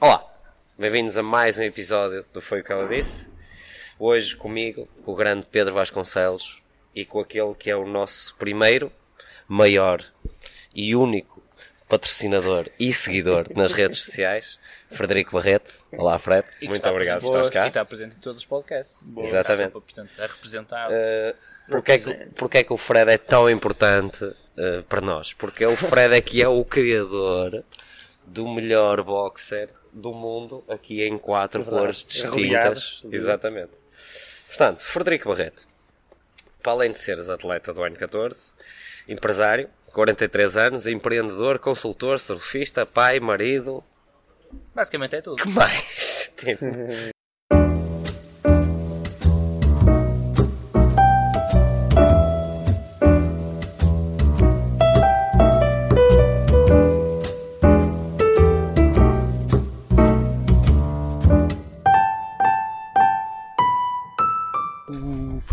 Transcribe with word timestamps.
Olá, 0.00 0.24
bem-vindos 0.78 1.16
a 1.16 1.22
mais 1.22 1.58
um 1.58 1.62
episódio 1.62 2.24
do 2.32 2.40
Foi 2.40 2.60
o 2.60 2.64
que 2.64 2.72
ela 2.72 2.88
disse. 2.88 3.30
Hoje 3.98 4.34
comigo, 4.34 4.88
com 5.04 5.12
o 5.12 5.14
grande 5.14 5.46
Pedro 5.50 5.74
Vasconcelos 5.74 6.60
e 6.94 7.04
com 7.04 7.20
aquele 7.20 7.54
que 7.54 7.70
é 7.70 7.76
o 7.76 7.86
nosso 7.86 8.34
primeiro, 8.36 8.90
maior 9.46 10.02
e 10.74 10.96
único 10.96 11.42
patrocinador 11.88 12.68
e 12.80 12.92
seguidor 12.92 13.46
nas 13.54 13.72
redes 13.72 13.98
sociais, 13.98 14.58
Frederico 14.90 15.32
Barreto. 15.32 15.72
Olá, 15.92 16.18
Fred. 16.18 16.46
E 16.60 16.64
Muito 16.66 16.76
está 16.78 16.90
obrigado 16.90 17.20
por 17.20 17.26
estares 17.26 17.50
cá. 17.50 17.64
E 17.66 17.68
está 17.68 17.84
presente 17.84 18.16
em 18.16 18.20
todos 18.20 18.40
os 18.40 18.46
podcasts. 18.46 19.06
Exatamente. 19.06 19.36
Está 19.40 19.56
sempre 19.56 19.78
a 19.78 19.80
present- 19.80 20.20
a 20.20 20.26
representar. 20.26 20.90
Uh, 20.90 21.36
porque, 21.70 21.92
é 21.92 21.98
que, 21.98 22.14
porque 22.34 22.58
é 22.58 22.64
que 22.64 22.72
o 22.72 22.76
Fred 22.78 23.10
é 23.10 23.18
tão 23.18 23.48
importante 23.48 24.24
uh, 24.24 24.82
para 24.88 25.00
nós? 25.02 25.32
Porque 25.34 25.64
o 25.66 25.76
Fred 25.76 26.14
é 26.14 26.20
que 26.20 26.42
é 26.42 26.48
o 26.48 26.64
criador 26.64 27.62
do 28.26 28.48
melhor 28.48 29.02
boxer 29.02 29.68
do 29.92 30.12
mundo, 30.12 30.64
aqui 30.68 31.02
em 31.02 31.18
quatro 31.18 31.60
É 31.60 31.64
verdade. 31.64 31.82
cores 31.82 32.04
distintas. 32.08 33.02
Exatamente. 33.10 33.70
Portanto, 34.48 34.80
Frederico 34.80 35.28
Barreto, 35.28 35.66
para 36.62 36.72
além 36.72 36.92
de 36.92 36.98
seres 36.98 37.28
atleta 37.28 37.72
do 37.72 37.82
ano 37.82 37.96
14, 37.96 38.52
empresário, 39.08 39.68
43 39.92 40.56
anos, 40.56 40.86
empreendedor, 40.86 41.58
consultor, 41.58 42.18
surfista, 42.18 42.86
pai, 42.86 43.20
marido, 43.20 43.82
Basicamente 44.74 45.16
é 45.16 45.20
tudo. 45.22 45.42
que 45.42 45.48
mais? 45.48 46.30
Tipo, 46.36 46.64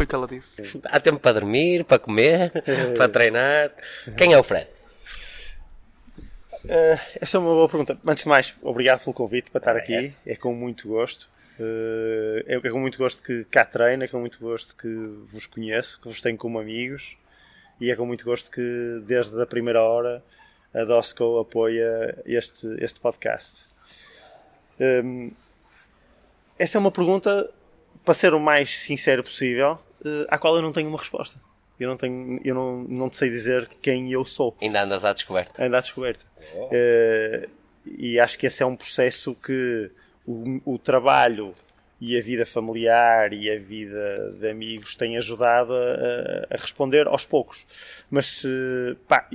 que 0.10 0.16
ela 0.16 0.28
disse. 0.28 0.62
há 0.86 1.00
tempo 1.00 1.20
para 1.20 1.40
dormir, 1.40 1.86
para 1.86 2.00
comer, 2.00 2.52
para 2.98 3.08
treinar. 3.08 3.72
Quem 4.18 4.34
é 4.34 4.38
o 4.38 4.44
Fred? 4.44 4.68
Uh, 6.66 7.00
essa 7.22 7.38
é 7.38 7.40
uma 7.40 7.52
boa 7.52 7.70
pergunta. 7.70 7.98
Antes 8.06 8.24
de 8.24 8.30
mais, 8.30 8.54
obrigado 8.62 9.02
pelo 9.04 9.14
convite 9.14 9.50
para 9.50 9.60
estar 9.60 9.76
Ah, 9.76 9.80
aqui. 9.80 10.14
É 10.26 10.36
com 10.36 10.54
muito 10.54 10.88
gosto. 10.90 11.30
Uh, 11.60 12.44
é 12.48 12.70
com 12.70 12.80
muito 12.80 12.98
gosto 12.98 13.22
que 13.24 13.46
cá 13.46 13.64
treino, 13.64 14.04
é 14.04 14.08
com 14.08 14.20
muito 14.20 14.40
gosto 14.40 14.76
que 14.76 14.88
vos 15.32 15.46
conheço, 15.46 16.00
que 16.02 16.08
vos 16.08 16.22
tenho 16.22 16.38
como 16.38 16.60
amigos 16.60 17.18
e 17.80 17.92
é 17.92 17.96
com 17.96 18.06
muito 18.06 18.26
gosto 18.26 18.52
que 18.52 19.02
desde 19.06 19.42
a 19.42 19.46
primeira 19.46 19.82
hora 19.82 20.24
a 20.74 20.84
Dosco 20.84 21.40
apoia 21.40 22.18
este, 22.26 22.68
este 22.80 23.00
podcast. 23.00 23.68
Um, 24.80 25.32
essa 26.58 26.78
é 26.78 26.80
uma 26.80 26.92
pergunta, 26.92 27.50
para 28.04 28.14
ser 28.14 28.34
o 28.34 28.40
mais 28.40 28.80
sincero 28.80 29.24
possível, 29.24 29.80
uh, 30.02 30.26
à 30.28 30.38
qual 30.38 30.56
eu 30.56 30.62
não 30.62 30.72
tenho 30.72 30.90
uma 30.90 30.98
resposta. 30.98 31.40
Eu 31.80 31.88
não, 31.88 31.96
tenho, 31.96 32.42
eu 32.44 32.54
não, 32.54 32.84
não 32.84 33.10
te 33.10 33.16
sei 33.16 33.30
dizer 33.30 33.70
quem 33.82 34.12
eu 34.12 34.26
sou. 34.26 34.56
Ainda 34.62 34.84
andas 34.84 35.06
à 35.06 35.14
descoberta. 35.14 35.64
Anda 35.64 35.78
à 35.78 35.82
descoberta. 35.82 36.26
Eh, 36.72 37.48
e 37.86 38.20
acho 38.20 38.38
que 38.38 38.48
esse 38.48 38.62
é 38.62 38.66
um 38.66 38.76
processo 38.76 39.34
que 39.36 39.90
o, 40.28 40.60
o 40.66 40.78
trabalho 40.78 41.56
e 42.02 42.18
a 42.18 42.22
vida 42.22 42.46
familiar 42.46 43.34
e 43.34 43.50
a 43.52 43.60
vida 43.60 44.34
de 44.40 44.50
amigos 44.50 44.96
têm 44.96 45.18
ajudado 45.18 45.74
a, 45.74 46.48
a 46.50 46.58
responder 46.58 47.08
aos 47.08 47.26
poucos. 47.26 47.66
Mas, 48.10 48.44
pá, 49.08 49.28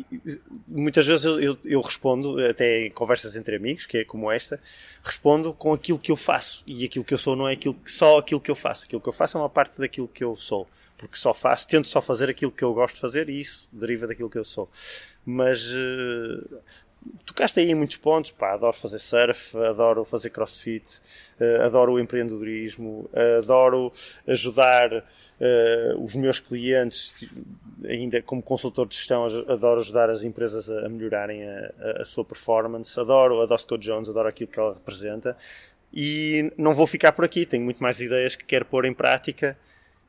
muitas 0.66 1.06
vezes 1.06 1.24
eu, 1.26 1.40
eu- 1.40 1.58
eu 1.64 1.80
respondo, 1.80 2.42
até 2.44 2.86
em 2.86 2.90
conversas 2.90 3.36
entre 3.36 3.56
amigos, 3.56 3.84
que 3.86 3.98
é 3.98 4.04
como 4.04 4.30
esta, 4.30 4.58
respondo 5.02 5.52
com 5.52 5.72
aquilo 5.72 5.98
que 5.98 6.10
eu 6.10 6.16
faço. 6.16 6.62
E 6.66 6.84
aquilo 6.84 7.04
que 7.04 7.12
eu 7.14 7.18
sou 7.18 7.36
não 7.36 7.48
é 7.48 7.52
aquilo, 7.52 7.76
só 7.86 8.18
aquilo 8.18 8.40
que 8.40 8.50
eu 8.50 8.56
faço. 8.56 8.84
Aquilo 8.86 9.00
que 9.00 9.08
eu 9.08 9.12
faço 9.12 9.36
é 9.36 9.40
uma 9.40 9.50
parte 9.50 9.78
daquilo 9.78 10.08
que 10.08 10.24
eu 10.24 10.34
sou. 10.36 10.66
Porque 10.96 11.16
só 11.16 11.34
faço, 11.34 11.66
tento 11.68 11.88
só 11.88 12.00
fazer 12.00 12.30
aquilo 12.30 12.52
que 12.52 12.62
eu 12.64 12.72
gosto 12.72 12.94
de 12.94 13.00
fazer 13.00 13.28
e 13.28 13.38
isso 13.40 13.68
deriva 13.72 14.06
daquilo 14.06 14.30
que 14.30 14.38
eu 14.38 14.44
sou. 14.44 14.70
Mas 15.26 15.70
eh, 15.74 16.56
tocaste 17.26 17.60
aí 17.60 17.70
em 17.70 17.74
muitos 17.74 17.96
pontos, 17.96 18.30
pá, 18.30 18.52
adoro 18.54 18.72
fazer 18.76 18.98
surf, 18.98 19.56
adoro 19.58 20.04
fazer 20.04 20.30
crossfit, 20.30 20.84
eh, 21.40 21.58
adoro 21.64 21.92
o 21.94 22.00
empreendedorismo, 22.00 23.08
adoro 23.38 23.92
ajudar 24.26 25.04
eh, 25.40 25.94
os 25.98 26.14
meus 26.14 26.38
clientes, 26.40 27.14
ainda 27.86 28.20
como 28.22 28.42
consultor 28.42 28.86
de 28.86 28.94
gestão, 28.96 29.24
adoro 29.48 29.80
ajudar 29.80 30.10
as 30.10 30.24
empresas 30.24 30.70
a 30.70 30.88
melhorarem 30.88 31.42
a, 31.48 31.72
a- 31.98 32.02
a 32.02 32.04
sua 32.04 32.24
performance, 32.24 32.98
adoro 32.98 33.40
a 33.42 33.46
Dosco 33.46 33.76
Jones, 33.78 34.08
adoro 34.08 34.28
aquilo 34.28 34.50
que 34.50 34.58
ela 34.58 34.74
representa. 34.74 35.36
E 35.92 36.52
não 36.56 36.74
vou 36.74 36.86
ficar 36.86 37.12
por 37.12 37.24
aqui, 37.24 37.46
tenho 37.46 37.62
muito 37.64 37.82
mais 37.82 38.00
ideias 38.00 38.34
que 38.34 38.44
quero 38.44 38.64
pôr 38.64 38.84
em 38.84 38.92
prática 38.94 39.56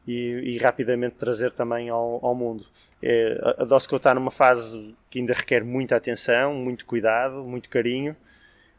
e, 0.08 0.56
e 0.56 0.58
rapidamente 0.58 1.16
trazer 1.16 1.52
também 1.52 1.90
ao, 1.90 2.20
ao 2.26 2.36
mundo. 2.36 2.66
É, 3.02 3.40
a- 3.42 3.64
a 3.64 3.66
Dosco 3.66 3.96
está 3.96 4.14
numa 4.14 4.32
fase 4.32 4.96
que 5.10 5.20
ainda 5.20 5.34
requer 5.34 5.64
muita 5.64 5.96
atenção, 5.96 6.54
muito 6.54 6.86
cuidado, 6.86 7.44
muito 7.44 7.70
carinho, 7.70 8.16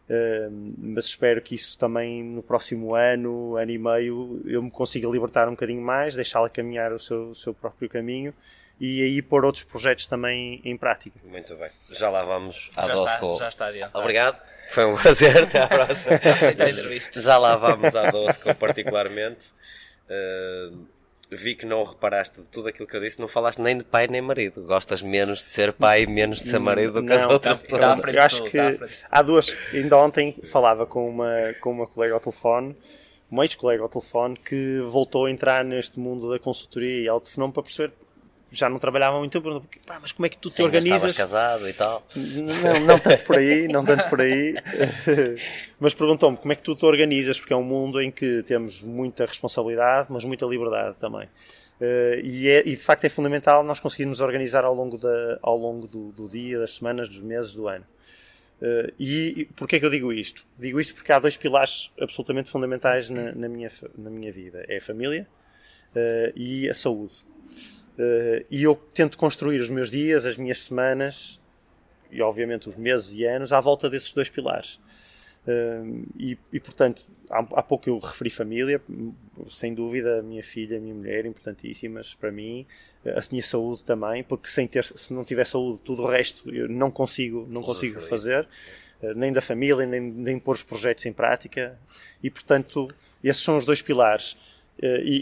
eh, 0.09 0.49
mas 0.79 1.07
espero 1.07 1.41
que 1.43 1.55
isso 1.57 1.77
também 1.77 2.23
no 2.23 2.43
próximo 2.43 2.95
ano, 2.95 3.57
ano 3.57 3.71
e 3.73 3.79
meio, 3.79 4.41
eu 4.47 4.63
me 4.63 4.71
consiga 4.71 5.09
libertar 5.09 5.49
um 5.49 5.53
bocadinho 5.53 5.83
mais, 5.83 6.15
deixá-la 6.15 6.49
caminhar 6.49 6.93
o 6.93 6.99
seu, 7.01 7.31
o 7.31 7.35
seu 7.35 7.53
próprio 7.53 7.89
caminho 7.89 8.33
e 8.79 9.03
aí 9.03 9.23
pôr 9.23 9.45
outros 9.45 9.65
projetos 9.65 10.07
também 10.07 10.61
em 10.65 10.77
prática. 10.77 11.19
Muito 11.25 11.57
bem. 11.57 11.71
Já 11.91 12.09
lá 12.11 12.23
vamos 12.23 12.71
à 12.77 12.87
já, 12.87 12.93
Dosco. 12.95 13.33
está, 13.33 13.45
já 13.45 13.49
está 13.49 13.67
adiantado. 13.67 13.99
Obrigado. 13.99 14.39
Foi 14.69 14.85
um 14.85 14.95
prazer. 15.01 15.43
Até 15.45 15.61
à 15.61 15.67
próxima. 15.67 16.21
Já 17.23 17.39
lá 17.39 17.57
vamos 17.57 17.95
à 17.97 18.11
Dosco, 18.11 18.55
particularmente. 18.55 19.47
Uh, 20.09 20.87
vi 21.31 21.55
que 21.55 21.67
não 21.67 21.83
reparaste 21.83 22.41
de 22.41 22.49
tudo 22.49 22.69
aquilo 22.69 22.87
que 22.87 22.97
eu 22.97 23.01
disse. 23.01 23.21
Não 23.21 23.29
falaste 23.29 23.59
nem 23.61 23.79
de 23.79 23.85
pai 23.85 24.07
nem 24.07 24.21
marido. 24.21 24.63
Gostas 24.65 25.03
menos 25.03 25.45
de 25.45 25.53
ser 25.53 25.73
pai 25.73 26.03
e 26.03 26.07
menos 26.07 26.43
de 26.43 26.51
ser 26.51 26.59
marido 26.59 27.01
do 27.01 27.07
que 27.07 27.13
as 27.13 27.23
Não, 27.23 27.31
outras 27.33 27.63
tá- 27.63 27.79
tá 27.79 28.11
eu 28.13 28.23
acho 28.23 28.45
que 28.45 28.57
tá 28.57 28.87
há 29.11 29.23
duas. 29.23 29.57
Ainda 29.73 29.97
ontem 29.99 30.37
falava 30.45 30.87
com 30.87 31.09
uma, 31.09 31.55
com 31.61 31.71
uma 31.71 31.87
colega 31.87 32.15
ao 32.15 32.21
telefone, 32.21 32.77
uma 33.31 33.45
ex-colega 33.45 33.83
ao 33.83 33.89
telefone, 33.89 34.37
que 34.37 34.81
voltou 34.89 35.27
a 35.27 35.31
entrar 35.31 35.65
neste 35.65 35.99
mundo 35.99 36.31
da 36.31 36.39
consultoria 36.39 37.03
e 37.03 37.09
autofenômeno 37.09 37.55
para 37.55 37.63
perceber. 37.65 37.93
Já 38.53 38.69
não 38.69 38.79
trabalhava 38.79 39.19
muito 39.19 39.33
tempo, 39.33 39.45
perguntou, 39.45 39.69
"Pá, 39.85 39.99
mas 40.01 40.13
como 40.13 40.25
é 40.25 40.29
que 40.29 40.37
tu 40.39 40.49
te 40.49 40.55
Sim, 40.55 40.63
mas 40.63 40.75
organizas? 40.75 41.11
estavas 41.11 41.13
casado 41.17 41.69
e 41.69 41.73
tal. 41.73 42.07
Não, 42.15 42.81
não 42.81 42.99
tanto 42.99 43.25
por 43.25 43.37
aí, 43.39 43.67
não 43.69 43.85
tanto 43.85 44.09
por 44.09 44.21
aí. 44.21 44.55
mas 45.81 45.93
perguntou-me 45.95 46.37
como 46.37 46.53
é 46.53 46.57
que 46.57 46.63
tu 46.63 46.75
te 46.77 46.85
organizas, 46.87 47.39
porque 47.41 47.53
é 47.53 47.57
um 47.57 47.65
mundo 47.65 48.01
em 48.01 48.11
que 48.11 48.43
temos 48.45 48.83
muita 48.83 49.27
responsabilidade, 49.27 50.07
mas 50.11 50.25
muita 50.25 50.47
liberdade 50.47 50.97
também. 51.01 51.29
Eh, 51.81 52.21
e, 52.25 52.49
é- 52.49 52.63
e 52.67 52.71
de 52.71 52.83
facto 52.83 53.05
é 53.05 53.09
fundamental 53.09 53.63
nós 53.65 53.81
conseguirmos 53.81 54.21
organizar 54.21 54.65
ao 54.65 54.75
longo, 54.75 54.97
da, 54.97 55.39
ao 55.43 55.59
longo 55.59 55.87
do, 55.87 56.13
do 56.13 56.29
dia, 56.29 56.59
das 56.59 56.77
semanas, 56.77 57.09
dos 57.09 57.21
meses, 57.21 57.53
do 57.53 57.69
ano. 57.69 57.85
Eh, 58.63 58.93
e 58.99 59.35
e 59.41 59.45
porquê 59.45 59.77
é 59.77 59.81
que 59.81 59.85
eu 59.85 59.91
digo 59.91 60.13
isto? 60.13 60.47
Digo 60.59 60.81
isto 60.81 60.95
porque 60.95 61.13
há 61.13 61.19
dois 61.19 61.37
pilares 61.37 61.91
absolutamente 62.01 62.49
fundamentais 62.49 63.11
na, 63.11 63.33
na 63.33 63.49
minha, 63.49 63.71
na 63.99 64.09
minha 64.09 64.33
vida: 64.33 64.65
é 64.69 64.79
a 64.79 64.81
família 64.81 65.27
eh, 65.95 66.33
e 66.35 66.71
a 66.71 66.75
saúde. 66.75 67.13
Eh, 67.99 68.45
e 68.51 68.63
eu 68.63 68.75
tento 68.93 69.17
construir 69.17 69.61
os 69.61 69.71
meus 69.71 69.91
dias, 69.91 70.27
as 70.27 70.37
minhas 70.37 70.63
semanas 70.63 71.41
e, 72.11 72.21
obviamente, 72.21 72.69
os 72.69 72.77
meses 72.77 73.15
e 73.15 73.25
anos 73.25 73.53
à 73.53 73.61
volta 73.61 73.89
desses 73.89 74.13
dois 74.13 74.29
pilares. 74.29 74.79
Eh, 75.47 75.83
e, 76.19 76.39
e, 76.53 76.61
portanto, 76.61 77.03
há, 77.31 77.39
há 77.39 77.63
pouco 77.63 77.89
eu 77.89 77.99
referi 77.99 78.31
família, 78.31 78.81
sem 79.49 79.75
dúvida, 79.75 80.21
a 80.21 80.23
minha 80.23 80.43
filha, 80.43 80.77
a 80.77 80.81
minha 80.81 80.95
mulher, 80.95 81.25
importantíssimas 81.27 82.15
para 82.15 82.31
mim, 82.31 82.67
a 83.05 83.21
minha 83.31 83.43
saúde 83.43 83.85
também, 83.85 84.23
porque 84.23 84.49
sem 84.49 84.67
ter, 84.67 84.85
se 84.85 85.13
não 85.13 85.25
tiver 85.25 85.47
saúde, 85.47 85.81
tudo 85.85 86.03
o 86.03 86.07
resto 86.07 86.55
eu 86.55 86.69
não 86.69 86.91
consigo, 86.91 87.47
não 87.49 87.63
consigo 87.63 88.01
fazer, 88.01 88.47
eh, 89.03 89.15
nem 89.15 89.33
da 89.33 89.41
família, 89.41 89.87
nem, 89.87 90.01
nem 90.01 90.39
pôr 90.39 90.55
os 90.55 90.63
projetos 90.63 91.07
em 91.07 91.13
prática, 91.13 91.79
e 92.23 92.31
portanto, 92.31 92.89
esses 93.23 93.43
são 93.43 93.57
os 93.57 93.65
dois 93.65 93.83
pilares. 93.83 94.37
Eh, 94.83 95.01
E, 95.03 95.17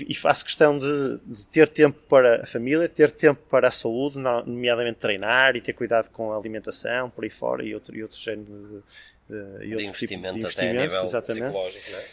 e- 0.00 0.06
e- 0.08 0.14
faço 0.14 0.44
questão 0.44 0.78
de, 0.78 1.18
de 1.26 1.46
ter 1.48 1.68
tempo 1.68 1.98
para 2.08 2.42
a 2.42 2.46
família, 2.46 2.88
ter 2.88 3.10
tempo 3.10 3.40
para 3.48 3.68
a 3.68 3.70
saúde, 3.70 4.16
no- 4.18 4.44
nomeadamente 4.46 4.98
treinar 4.98 5.56
e 5.56 5.60
ter 5.60 5.74
cuidado 5.74 6.08
com 6.10 6.32
a 6.32 6.36
alimentação, 6.38 7.10
por 7.10 7.24
aí 7.24 7.30
fora, 7.30 7.62
e 7.62 7.74
outro, 7.74 7.94
e 7.94 8.02
outro 8.02 8.18
género 8.18 8.82
de, 9.28 9.34
de, 9.34 9.36
De 9.36 9.44
outro 9.44 9.58
tipo 9.66 9.78
investimentos, 9.78 10.40
de 10.40 10.46
até 10.46 10.62
a 10.62 10.64
investimentos, 10.64 10.92
nível 10.92 11.02
exatamente. 11.04 11.42
psicológico, 11.44 11.90
não 11.90 11.98
é? 11.98 12.04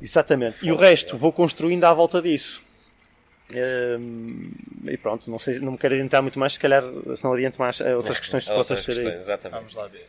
Exatamente. 0.00 0.66
E 0.66 0.70
o 0.72 0.76
resto 0.76 1.16
vou 1.16 1.32
construindo 1.32 1.84
à 1.84 1.92
volta 1.92 2.22
disso. 2.22 2.62
Hum, 3.98 4.50
e 4.84 4.96
pronto, 4.98 5.30
não, 5.30 5.38
sei, 5.38 5.58
não 5.58 5.72
me 5.72 5.78
quero 5.78 5.94
adiantar 5.94 6.20
muito 6.22 6.38
mais, 6.38 6.52
se 6.52 6.60
calhar 6.60 6.82
se 7.16 7.24
não 7.24 7.32
adianto 7.32 7.58
mais 7.58 7.80
a 7.80 7.96
outras 7.96 8.18
questões 8.20 8.46
que 8.46 8.52
possas 8.54 8.84
ter 8.84 8.92
questões, 8.92 9.14
aí. 9.14 9.18
exatamente. 9.18 9.56
Vamos 9.58 9.74
lá 9.74 9.86
ver. 9.88 10.06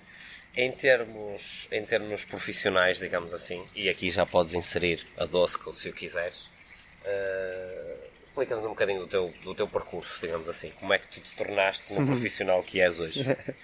Em 0.55 0.71
termos, 0.71 1.67
em 1.71 1.85
termos 1.85 2.25
profissionais, 2.25 2.99
digamos 2.99 3.33
assim, 3.33 3.63
e 3.75 3.87
aqui 3.87 4.09
já 4.11 4.25
podes 4.25 4.53
inserir 4.53 5.05
a 5.17 5.25
Dosco 5.25 5.73
se 5.73 5.87
o 5.87 5.93
quiseres, 5.93 6.49
eh, 7.05 7.95
explica-nos 8.27 8.65
um 8.65 8.69
bocadinho 8.69 8.99
do 9.01 9.07
teu, 9.07 9.33
do 9.43 9.55
teu 9.55 9.67
percurso, 9.67 10.19
digamos 10.21 10.49
assim. 10.49 10.71
Como 10.79 10.91
é 10.93 10.97
que 10.99 11.07
tu 11.07 11.19
te 11.21 11.33
tornaste 11.33 11.93
Uhum. 11.93 12.01
no 12.01 12.07
profissional 12.07 12.61
que 12.63 12.81
és 12.81 12.99
hoje? 12.99 13.23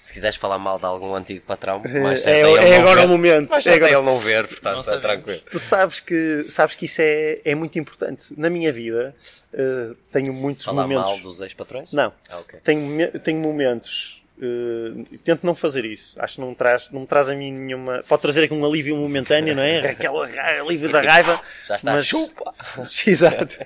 Se 0.00 0.14
quiseres 0.14 0.36
falar 0.36 0.58
mal 0.58 0.78
de 0.78 0.86
algum 0.86 1.14
antigo 1.14 1.44
patrão, 1.44 1.82
É, 1.84 2.00
mais 2.00 2.26
é, 2.26 2.40
é 2.40 2.42
não 2.42 2.56
agora 2.80 3.00
ver. 3.00 3.06
o 3.06 3.08
momento. 3.08 3.50
Mais 3.50 3.66
É 3.66 3.72
é 3.72 3.74
agora- 3.74 3.92
ele 3.92 4.02
não 4.02 4.18
ver, 4.18 4.46
portanto 4.48 4.74
Não 4.74 4.80
está 4.80 4.98
tranquilo. 4.98 5.40
Tu 5.50 5.58
sabes 5.58 6.00
que, 6.00 6.46
sabes 6.48 6.74
que 6.74 6.86
isso 6.86 7.02
é, 7.02 7.40
é 7.44 7.54
muito 7.54 7.78
importante. 7.78 8.22
Na 8.34 8.48
minha 8.48 8.72
vida, 8.72 9.14
eh, 9.52 9.94
tenho 10.10 10.32
muitos 10.32 10.64
Falar 10.64 10.82
momentos. 10.82 11.04
mal 11.04 11.18
dos 11.20 11.40
ex-patrões? 11.42 11.92
Não. 11.92 12.10
Ah, 12.30 12.38
ok. 12.38 12.58
Tenho, 12.64 13.18
tenho 13.20 13.38
momentos. 13.38 14.17
Eh, 14.40 15.18
tento 15.24 15.44
não 15.44 15.54
fazer 15.54 15.84
isso. 15.84 16.20
Acho 16.22 16.36
que 16.36 16.40
não 16.40 16.50
me 16.50 16.54
traz, 16.54 16.90
não 16.90 17.00
me 17.00 17.06
traz 17.06 17.28
a 17.28 17.34
mim 17.34 17.52
nenhuma. 17.52 18.02
Pode 18.08 18.22
trazer 18.22 18.44
aqui 18.44 18.54
um 18.54 18.64
alívio 18.64 18.96
momentâneo, 18.96 19.54
não 19.54 19.62
é? 19.62 19.80
Aquela 19.90 20.26
ra- 20.26 20.60
alívio 20.62 20.90
da 20.90 21.00
raiva. 21.02 21.40
Já 21.66 21.76
está. 21.76 21.92
Mas- 21.94 22.06
Chupa! 22.06 22.54
Exato. 23.06 23.58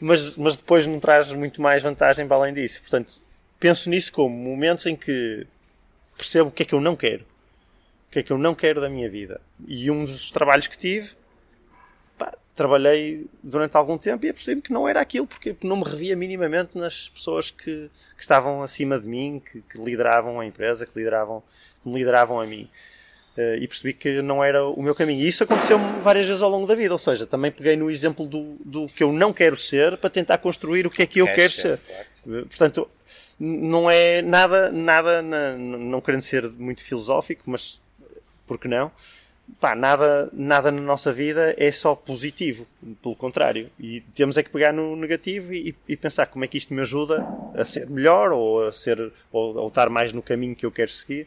Mas, 0.00 0.36
mas 0.36 0.56
depois 0.56 0.86
não 0.86 1.00
traz 1.00 1.30
muito 1.32 1.60
mais 1.62 1.82
vantagem 1.82 2.26
para 2.26 2.36
além 2.36 2.52
disso. 2.54 2.80
Portanto, 2.82 3.14
penso 3.58 3.88
nisso 3.88 4.12
como 4.12 4.28
momentos 4.36 4.84
em 4.86 4.94
que 4.96 5.46
percebo 6.16 6.48
o 6.48 6.52
que 6.52 6.62
é 6.62 6.66
que 6.66 6.74
eu 6.74 6.80
não 6.80 6.94
quero. 6.94 7.22
O 8.08 8.12
que 8.12 8.18
é 8.18 8.22
que 8.22 8.30
eu 8.32 8.38
não 8.38 8.54
quero 8.54 8.80
da 8.80 8.88
minha 8.88 9.08
vida. 9.08 9.40
E 9.66 9.90
um 9.90 10.04
dos 10.04 10.30
trabalhos 10.30 10.66
que 10.66 10.76
tive, 10.78 11.10
trabalhei 12.56 13.26
durante 13.42 13.76
algum 13.76 13.98
tempo 13.98 14.24
e 14.26 14.30
apercebi 14.30 14.62
que 14.62 14.72
não 14.72 14.88
era 14.88 15.00
aquilo, 15.00 15.26
porque 15.26 15.54
não 15.62 15.76
me 15.76 15.84
revia 15.84 16.16
minimamente 16.16 16.70
nas 16.76 17.08
pessoas 17.10 17.50
que, 17.50 17.90
que 18.16 18.20
estavam 18.22 18.62
acima 18.62 18.98
de 18.98 19.06
mim, 19.06 19.42
que, 19.52 19.60
que 19.62 19.78
lideravam 19.78 20.40
a 20.40 20.46
empresa, 20.46 20.86
que 20.86 20.92
lideravam, 20.98 21.42
que 21.82 21.88
me 21.88 21.98
lideravam 21.98 22.40
a 22.40 22.46
mim. 22.46 22.68
Eh, 23.38 23.58
e 23.60 23.68
percebi 23.68 23.92
que 23.92 24.22
não 24.22 24.42
era 24.42 24.64
o 24.66 24.80
meu 24.82 24.94
caminho. 24.94 25.20
E 25.20 25.28
isso 25.28 25.44
aconteceu-me 25.44 26.00
várias 26.00 26.26
vezes 26.26 26.40
ao 26.40 26.48
longo 26.48 26.66
da 26.66 26.74
vida. 26.74 26.94
Ou 26.94 26.98
seja, 26.98 27.26
também 27.26 27.52
peguei 27.52 27.76
no 27.76 27.90
exemplo 27.90 28.24
do, 28.26 28.56
do 28.64 28.86
que 28.86 29.02
eu 29.04 29.12
não 29.12 29.30
quero 29.32 29.56
ser 29.58 29.98
para 29.98 30.08
tentar 30.08 30.38
construir 30.38 30.86
o 30.86 30.90
que 30.90 31.02
é 31.02 31.06
que 31.06 31.20
eu 31.20 31.26
quero 31.34 31.52
ser. 31.52 31.78
Eh, 32.26 32.42
Portanto, 32.48 32.88
não 33.38 33.90
é 33.90 34.22
nada, 34.22 34.72
nada 34.72 35.20
na- 35.20 35.54
não 35.58 36.00
querendo 36.00 36.22
ser 36.22 36.48
muito 36.48 36.82
filosófico, 36.82 37.42
mas 37.44 37.78
por 38.46 38.58
que 38.58 38.66
não? 38.68 38.90
Pá, 39.60 39.74
nada, 39.74 40.28
nada 40.32 40.70
na 40.70 40.80
nossa 40.80 41.12
vida 41.12 41.54
é 41.56 41.70
só 41.70 41.94
positivo, 41.94 42.66
pelo 43.02 43.16
contrário. 43.16 43.70
E 43.78 44.00
temos 44.14 44.36
é 44.36 44.42
que 44.42 44.50
pegar 44.50 44.72
no 44.72 44.96
negativo 44.96 45.54
e, 45.54 45.74
e 45.88 45.96
pensar 45.96 46.26
como 46.26 46.44
é 46.44 46.48
que 46.48 46.58
isto 46.58 46.74
me 46.74 46.82
ajuda 46.82 47.26
a 47.54 47.64
ser 47.64 47.88
melhor 47.88 48.32
ou 48.32 48.66
a 48.66 48.72
ser 48.72 49.12
ou, 49.32 49.56
ou 49.56 49.68
estar 49.68 49.88
mais 49.88 50.12
no 50.12 50.20
caminho 50.20 50.54
que 50.54 50.66
eu 50.66 50.72
quero 50.72 50.90
seguir. 50.90 51.26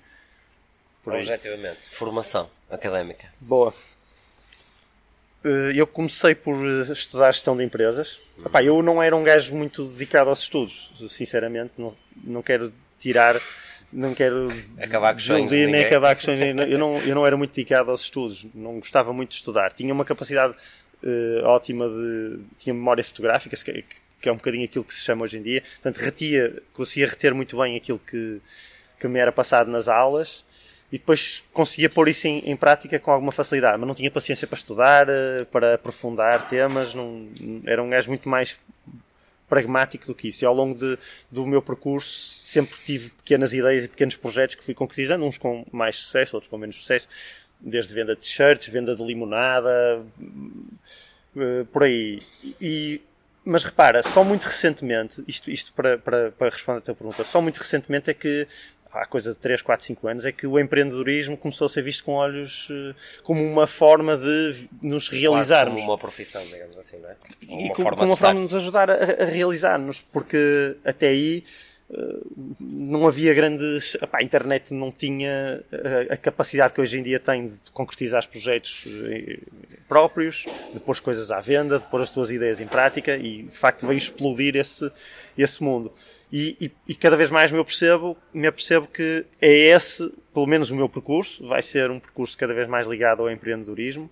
Por. 1.01 1.15
Objetivamente, 1.15 1.79
formação 1.89 2.49
académica. 2.69 3.27
Boa. 3.39 3.73
Eh, 5.43 5.71
Eu 5.75 5.87
comecei 5.87 6.35
por 6.35 6.55
eh, 6.55 6.91
estudar 6.91 7.31
gestão 7.31 7.55
de 7.55 7.63
empresas. 7.63 8.19
Epá, 8.45 8.63
eu 8.63 8.81
não 8.81 9.01
era 9.01 9.15
um 9.15 9.23
gajo 9.23 9.55
muito 9.55 9.85
dedicado 9.85 10.29
aos 10.29 10.39
estudos, 10.41 10.91
sinceramente. 11.09 11.71
Não, 11.77 11.95
não 12.23 12.41
quero 12.41 12.73
tirar, 12.99 13.35
não 13.91 14.13
quero 14.13 14.49
Acabar 14.81 15.13
com 15.13 15.17
os 15.17 15.27
desiludir, 15.27 15.69
nem 15.69 15.83
acabar 15.83 16.15
com. 16.15 16.31
Eu 16.31 16.77
não, 16.77 16.97
eu 16.97 17.15
não 17.15 17.25
era 17.25 17.35
muito 17.35 17.53
dedicado 17.53 17.89
aos 17.91 18.01
estudos, 18.01 18.45
não 18.53 18.79
gostava 18.79 19.11
muito 19.11 19.29
de 19.29 19.35
estudar. 19.35 19.73
Tinha 19.73 19.93
uma 19.93 20.05
capacidade 20.05 20.55
eh, 21.03 21.41
ótima 21.43 21.87
de. 21.87 22.39
tinha 22.59 22.73
memória 22.73 23.03
fotográfica, 23.03 23.55
que, 23.55 23.85
que 24.21 24.29
é 24.29 24.31
um 24.31 24.35
bocadinho 24.35 24.65
aquilo 24.65 24.83
que 24.83 24.93
se 24.93 25.01
chama 25.01 25.23
hoje 25.23 25.37
em 25.37 25.41
dia. 25.41 25.63
Portanto, 25.81 25.97
retia, 25.97 26.61
conseguia 26.73 27.07
reter 27.07 27.33
muito 27.33 27.57
bem 27.57 27.77
aquilo 27.77 27.99
que, 27.99 28.41
que 28.99 29.07
me 29.07 29.19
era 29.19 29.31
passado 29.31 29.71
nas 29.71 29.87
aulas 29.87 30.45
e 30.91 30.97
depois 30.97 31.43
conseguia 31.53 31.89
pôr 31.89 32.09
isso 32.09 32.27
em, 32.27 32.39
em 32.49 32.55
prática 32.55 32.97
com 32.99 33.11
alguma 33.11 33.31
facilidade, 33.31 33.77
mas 33.77 33.87
não 33.87 33.95
tinha 33.95 34.09
paciência 34.09 34.47
para 34.47 34.57
estudar, 34.57 35.07
eh, 35.07 35.45
para 35.51 35.75
aprofundar 35.75 36.47
temas, 36.49 36.93
não, 36.95 37.27
era 37.65 37.81
um 37.81 37.89
gajo 37.89 38.09
muito 38.09 38.27
mais 38.27 38.57
pragmático 39.49 40.05
do 40.05 40.15
que 40.15 40.27
isso. 40.29 40.43
E 40.43 40.45
ao 40.45 40.53
longo 40.53 40.77
de- 40.77 40.97
do 41.29 41.45
meu 41.45 41.61
percurso 41.61 42.09
sempre 42.43 42.77
tive 42.85 43.09
pequenas 43.09 43.51
ideias 43.53 43.83
e 43.83 43.87
pequenos 43.87 44.15
projetos 44.15 44.55
que 44.55 44.63
fui 44.63 44.73
concretizando, 44.73 45.25
uns 45.25 45.37
com 45.37 45.65
mais 45.71 45.95
sucesso, 45.97 46.35
outros 46.35 46.49
com 46.49 46.57
menos 46.57 46.75
sucesso, 46.77 47.09
desde 47.59 47.93
venda 47.93 48.15
de 48.15 48.21
t-shirts, 48.21 48.67
venda 48.67 48.95
de 48.95 49.03
limonada, 49.03 50.01
eh, 51.35 51.65
por 51.71 51.83
aí. 51.83 52.19
E, 52.61 53.01
mas 53.43 53.63
repara, 53.63 54.03
só 54.03 54.23
muito 54.23 54.43
recentemente, 54.43 55.23
isto, 55.27 55.49
isto 55.49 55.73
para, 55.73 55.97
para, 55.97 56.31
para 56.31 56.49
responder 56.49 56.79
a 56.79 56.81
tua 56.81 56.95
pergunta, 56.95 57.23
só 57.23 57.41
muito 57.41 57.57
recentemente 57.57 58.09
é 58.09 58.13
que, 58.13 58.47
há 58.91 59.05
coisa 59.05 59.33
de 59.33 59.39
3, 59.39 59.61
4, 59.61 59.85
5 59.85 60.07
anos, 60.07 60.25
é 60.25 60.31
que 60.31 60.47
o 60.47 60.59
empreendedorismo 60.59 61.37
começou 61.37 61.65
a 61.65 61.69
ser 61.69 61.81
visto 61.81 62.03
com 62.03 62.13
olhos 62.13 62.67
eh, 62.71 62.95
como 63.23 63.43
uma 63.43 63.67
forma 63.67 64.17
de 64.17 64.67
nos 64.81 65.07
Quase 65.07 65.21
realizarmos. 65.21 65.79
como 65.81 65.91
uma 65.91 65.97
profissão, 65.97 66.43
digamos 66.45 66.77
assim, 66.77 66.97
não 66.97 67.09
é? 67.09 67.15
Como 67.15 67.61
E 67.61 67.65
uma 67.65 67.75
com, 67.75 67.83
forma 67.83 67.97
com 67.97 68.03
de 68.05 68.09
uma 68.11 68.17
forma 68.17 68.35
de 68.35 68.41
nos 68.41 68.55
ajudar 68.55 68.89
a, 68.89 68.93
a 68.95 69.25
realizar-nos, 69.25 70.01
porque 70.01 70.75
até 70.83 71.07
aí 71.09 71.43
não 72.59 73.07
havia 73.07 73.33
grandes. 73.33 73.95
epá, 73.95 74.19
a 74.21 74.23
internet 74.23 74.73
não 74.73 74.91
tinha 74.91 75.63
a, 76.09 76.13
a 76.13 76.17
capacidade 76.17 76.73
que 76.73 76.81
hoje 76.81 76.99
em 76.99 77.03
dia 77.03 77.19
tem 77.19 77.47
de 77.47 77.71
concretizar 77.73 78.19
os 78.19 78.27
projetos 78.27 78.85
eh, 79.09 79.39
próprios, 79.87 80.45
de 80.73 80.79
pôr 80.79 80.91
as 80.91 80.99
coisas 80.99 81.31
à 81.31 81.39
venda, 81.39 81.79
de 81.79 81.87
pôr 81.87 82.01
as 82.01 82.09
tuas 82.09 82.29
ideias 82.29 82.59
em 82.61 82.67
prática 82.67 83.17
e 83.17 83.43
de 83.43 83.57
facto 83.57 83.87
veio 83.87 83.97
explodir 83.97 84.55
esse, 84.55 84.91
esse 85.37 85.63
mundo. 85.63 85.91
E, 86.31 86.55
e- 86.61 86.71
e 86.89 86.95
cada 86.95 87.17
vez 87.17 87.31
mais 87.31 87.51
me 87.51 87.59
apercebo, 87.59 88.15
me 88.31 88.45
apercebo 88.45 88.85
que 88.87 89.25
é 89.41 89.51
esse, 89.51 90.11
pelo 90.31 90.45
menos 90.45 90.69
o 90.69 90.75
meu 90.75 90.87
percurso, 90.87 91.45
vai 91.47 91.61
ser 91.63 91.89
um 91.89 91.99
percurso 91.99 92.37
cada 92.37 92.53
vez 92.53 92.67
mais 92.69 92.85
ligado 92.85 93.21
ao 93.23 93.31
empreendedorismo. 93.31 94.09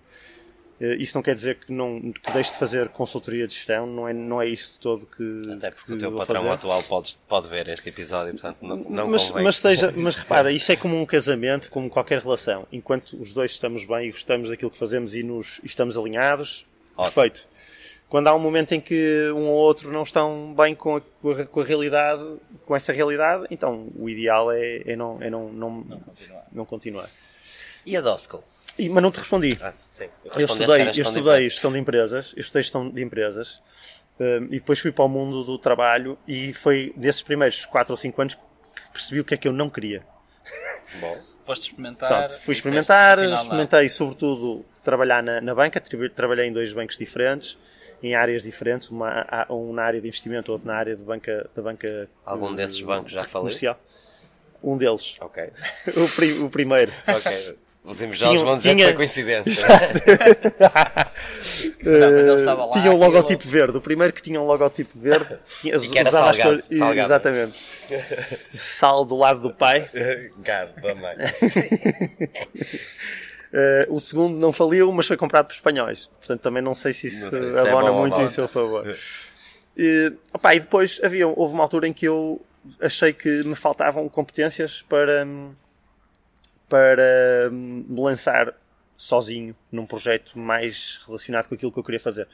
Eh, 0.80 0.94
Isso 0.96 1.16
não 1.16 1.22
quer 1.22 1.34
dizer 1.34 1.56
que, 1.58 1.72
não, 1.72 2.12
que 2.12 2.30
deixe 2.32 2.52
de 2.52 2.58
fazer 2.58 2.88
consultoria 2.88 3.46
de 3.46 3.54
gestão, 3.54 3.86
não 3.86 4.08
é, 4.08 4.12
não 4.12 4.40
é 4.40 4.46
isso 4.48 4.72
de 4.74 4.78
todo 4.78 5.06
que. 5.06 5.42
Até 5.52 5.70
porque 5.70 5.86
que 5.86 5.92
o 5.94 5.98
teu 5.98 6.12
patrão 6.12 6.42
fazer. 6.42 6.54
atual 6.54 6.82
pode, 6.84 7.16
pode 7.28 7.48
ver 7.48 7.68
este 7.68 7.88
episódio, 7.88 8.32
portanto 8.34 8.58
não, 8.62 8.76
não 8.76 9.08
mas, 9.08 9.28
convém. 9.28 9.44
mas, 9.44 9.54
esteja, 9.56 9.92
mas 9.96 10.14
repara, 10.16 10.52
isso 10.52 10.70
é 10.70 10.76
como 10.76 10.96
um 11.00 11.04
casamento, 11.06 11.70
como 11.70 11.90
qualquer 11.90 12.20
relação. 12.22 12.66
Enquanto 12.72 13.20
os 13.20 13.32
dois 13.32 13.50
estamos 13.50 13.84
bem 13.84 14.08
e 14.08 14.10
gostamos 14.10 14.48
daquilo 14.50 14.70
que 14.70 14.78
fazemos 14.78 15.14
e, 15.14 15.22
nos, 15.22 15.60
estamos 15.64 15.96
alinhados, 15.98 16.64
Ótimo. 16.96 17.12
perfeito. 17.14 17.46
Quando 18.08 18.28
há 18.28 18.34
um 18.34 18.38
momento 18.38 18.72
em 18.72 18.80
que 18.80 19.30
um 19.34 19.48
ou 19.48 19.54
outro 19.54 19.92
não 19.92 20.02
estão 20.02 20.54
bem 20.56 20.74
com 20.74 20.96
a, 20.96 21.00
com 21.20 21.30
a- 21.32 21.44
com 21.44 21.60
a 21.60 21.64
realidade, 21.64 22.22
com 22.64 22.74
essa 22.74 22.90
realidade, 22.90 23.46
então 23.50 23.88
o 23.96 24.08
ideal 24.08 24.50
é, 24.50 24.82
é 24.86 24.96
não, 24.96 25.20
é 25.20 25.28
não, 25.28 25.52
não, 25.52 25.70
Não 25.84 25.98
continuar. 26.00 26.46
não 26.52 26.64
continuar. 26.64 27.10
E 27.84 27.94
a 27.96 28.00
Doscal? 28.00 28.42
E- 28.78 28.88
mas 28.88 29.02
não 29.02 29.10
te 29.10 29.18
respondi. 29.18 29.58
Ah, 29.60 29.72
sim. 29.90 30.08
Eu 30.36 30.44
estudei, 30.44 30.82
eu 30.82 30.90
estudei 30.90 31.48
gestão 31.50 31.72
de 31.72 31.78
empresas, 31.78 32.32
eu 32.36 32.40
estudei 32.40 32.62
gestão 32.62 32.88
de 32.90 33.02
empresas 33.02 33.60
hum, 34.20 34.44
e 34.46 34.58
depois 34.60 34.78
fui 34.78 34.92
para 34.92 35.04
o 35.04 35.08
mundo 35.08 35.42
do 35.44 35.58
trabalho 35.58 36.18
e 36.26 36.52
foi 36.52 36.92
desses 36.96 37.22
primeiros 37.22 37.64
4 37.66 37.92
ou 37.92 37.96
5 37.96 38.20
anos 38.22 38.34
que 38.34 38.40
percebi 38.92 39.20
o 39.20 39.24
que 39.24 39.34
é 39.34 39.36
que 39.36 39.48
eu 39.48 39.52
não 39.52 39.68
queria. 39.68 40.02
Bom, 41.00 41.20
Foste 41.44 41.68
experimentar. 41.70 42.08
Pronto, 42.28 42.40
fui 42.42 42.54
disseste, 42.54 42.68
experimentar, 42.68 43.16
não. 43.16 43.34
experimentei 43.36 43.88
sobretudo 43.88 44.64
trabalhar 44.84 45.22
na, 45.22 45.40
na 45.40 45.54
banca, 45.54 45.80
trabalhei 46.14 46.46
em 46.46 46.52
dois 46.52 46.72
bancos 46.72 46.98
diferentes, 46.98 47.56
em 48.02 48.14
áreas 48.14 48.42
diferentes, 48.42 48.90
uma, 48.90 49.26
um 49.50 49.72
na 49.72 49.82
área 49.82 50.00
de 50.00 50.06
investimento, 50.06 50.52
outro 50.52 50.66
na 50.66 50.74
área 50.76 50.94
de 50.94 51.02
banca, 51.02 51.48
da 51.54 51.62
banca 51.62 52.08
algum 52.24 52.54
desses 52.54 52.80
bancos 52.82 53.12
já 53.12 53.22
falei? 53.24 53.46
comercial. 53.46 53.80
Um 54.62 54.76
deles, 54.76 55.16
Ok. 55.20 55.50
o, 55.96 56.08
pri- 56.14 56.38
o 56.40 56.50
primeiro. 56.50 56.92
Ok. 57.06 57.56
Os 57.88 57.96
Tinha- 57.98 58.44
vão 58.44 58.56
dizer 58.56 58.70
tinha- 58.74 58.76
que 58.76 58.84
foi 58.84 58.92
coincidência. 58.94 59.66
Não, 61.82 62.36
estava 62.36 62.66
lá, 62.66 62.72
tinha 62.72 62.84
um 62.90 62.96
aquilo- 62.96 62.98
logotipo 62.98 63.48
verde. 63.48 63.78
O 63.78 63.80
primeiro 63.80 64.12
que 64.12 64.20
tinha 64.22 64.40
um 64.40 64.46
logotipo 64.46 64.98
verde 64.98 65.38
tinha, 65.60 65.76
E 65.76 65.88
que 65.88 65.98
era 65.98 66.10
salgado, 66.10 66.62
salgado. 66.70 67.06
Exatamente. 67.06 67.54
Sal 68.54 69.04
do 69.04 69.16
lado 69.16 69.40
do 69.40 69.54
pai. 69.54 69.88
Gado 70.38 70.80
da 70.80 70.94
mãe. 70.94 71.16
Eh, 73.52 73.86
o 73.88 73.98
segundo 73.98 74.38
não 74.38 74.52
faliu, 74.52 74.92
mas 74.92 75.06
foi 75.06 75.16
comprado 75.16 75.46
por 75.46 75.54
espanhóis. 75.54 76.08
Portanto, 76.18 76.40
também 76.42 76.62
não 76.62 76.74
sei 76.74 76.92
se 76.92 77.06
isso 77.06 77.30
sei 77.30 77.50
se 77.52 77.56
é 77.56 77.60
abona 77.62 77.90
bom 77.90 77.96
ou 77.96 78.00
muito 78.00 78.20
em 78.20 78.28
seu 78.28 78.46
favor. 78.46 78.94
E, 79.76 80.12
opá, 80.34 80.54
e 80.54 80.60
depois 80.60 81.00
havia, 81.02 81.26
houve 81.26 81.54
uma 81.54 81.62
altura 81.62 81.88
em 81.88 81.92
que 81.92 82.06
eu 82.06 82.44
achei 82.80 83.12
que 83.14 83.42
me 83.44 83.54
faltavam 83.54 84.06
competências 84.08 84.82
para, 84.86 85.26
para 86.68 87.48
me 87.50 88.00
lançar 88.00 88.54
sozinho 88.96 89.54
num 89.70 89.86
projeto 89.86 90.38
mais 90.38 91.00
relacionado 91.06 91.48
com 91.48 91.54
aquilo 91.54 91.72
que 91.72 91.78
eu 91.78 91.84
queria 91.84 92.00
fazer. 92.00 92.26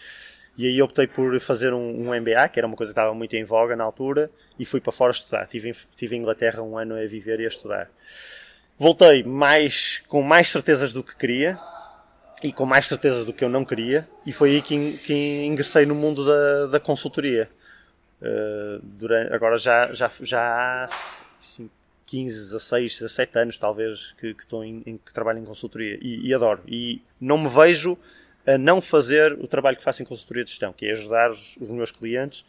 E 0.57 0.67
aí 0.67 0.81
optei 0.81 1.07
por 1.07 1.39
fazer 1.41 1.73
um, 1.73 2.09
um 2.09 2.21
MBA, 2.21 2.49
que 2.49 2.61
era 2.61 2.67
uma 2.67 2.77
coisa 2.77 2.93
que 2.93 2.99
estava 2.99 3.13
muito 3.13 3.35
em 3.35 3.45
voga 3.45 3.75
na 3.75 3.85
altura, 3.85 4.31
e 4.59 4.65
fui 4.65 4.81
para 4.81 4.93
fora 4.93 5.13
estudar. 5.13 5.45
Estive 5.45 5.69
em, 5.69 5.73
estive 5.73 6.17
em 6.17 6.21
Inglaterra 6.21 6.63
um 6.63 6.79
ano 6.79 6.95
a 6.95 7.07
viver 7.07 7.41
e 7.41 7.45
a 7.45 7.49
estudar. 7.49 7.91
Voltei 8.79 9.23
mais, 9.23 10.03
com 10.09 10.23
mais 10.23 10.49
certezas 10.49 10.93
do 10.93 11.03
que 11.03 11.17
queria 11.17 11.59
e 12.43 12.53
com 12.53 12.67
mais 12.67 12.87
certezas 12.87 13.25
do 13.25 13.33
que 13.33 13.45
eu 13.45 13.49
não 13.49 13.65
queria, 13.65 14.07
e 14.27 14.33
foi 14.33 14.51
aí 14.51 14.63
que, 14.63 14.99
que 14.99 15.45
ingressei 15.45 15.87
no 15.87 15.95
mundo 15.95 16.27
da, 16.27 16.67
da 16.67 16.81
consultoria. 16.81 17.49
Uh, 18.21 18.81
durante, 18.83 19.33
agora 19.33 19.57
já, 19.57 19.93
já, 19.93 20.11
já 20.21 20.41
há 20.41 20.85
assim, 21.39 21.71
15, 22.07 22.35
16, 22.53 22.93
17 23.01 23.39
anos 23.39 23.57
talvez 23.59 24.13
que, 24.21 24.35
que, 24.35 24.43
estou 24.43 24.65
em, 24.65 24.83
em- 24.87 24.99
que 24.99 25.13
trabalho 25.13 25.39
em 25.39 25.45
consultoria 25.45 25.99
e, 26.01 26.27
e 26.27 26.35
adoro. 26.35 26.63
E 26.67 27.03
não 27.21 27.39
me 27.39 27.49
vejo 27.49 27.97
a 28.47 28.59
não 28.59 28.83
fazer 28.83 29.33
o 29.33 29.47
trabalho 29.49 29.77
que 29.77 29.83
faço 29.83 30.03
em 30.03 30.05
consultoria 30.07 30.45
de 30.45 30.51
gestão, 30.51 30.73
que 30.73 30.87
é 30.87 30.93
ajudar 30.93 31.31
os, 31.31 31.57
os 31.59 31.71
meus 31.71 31.91
clientes 31.91 32.45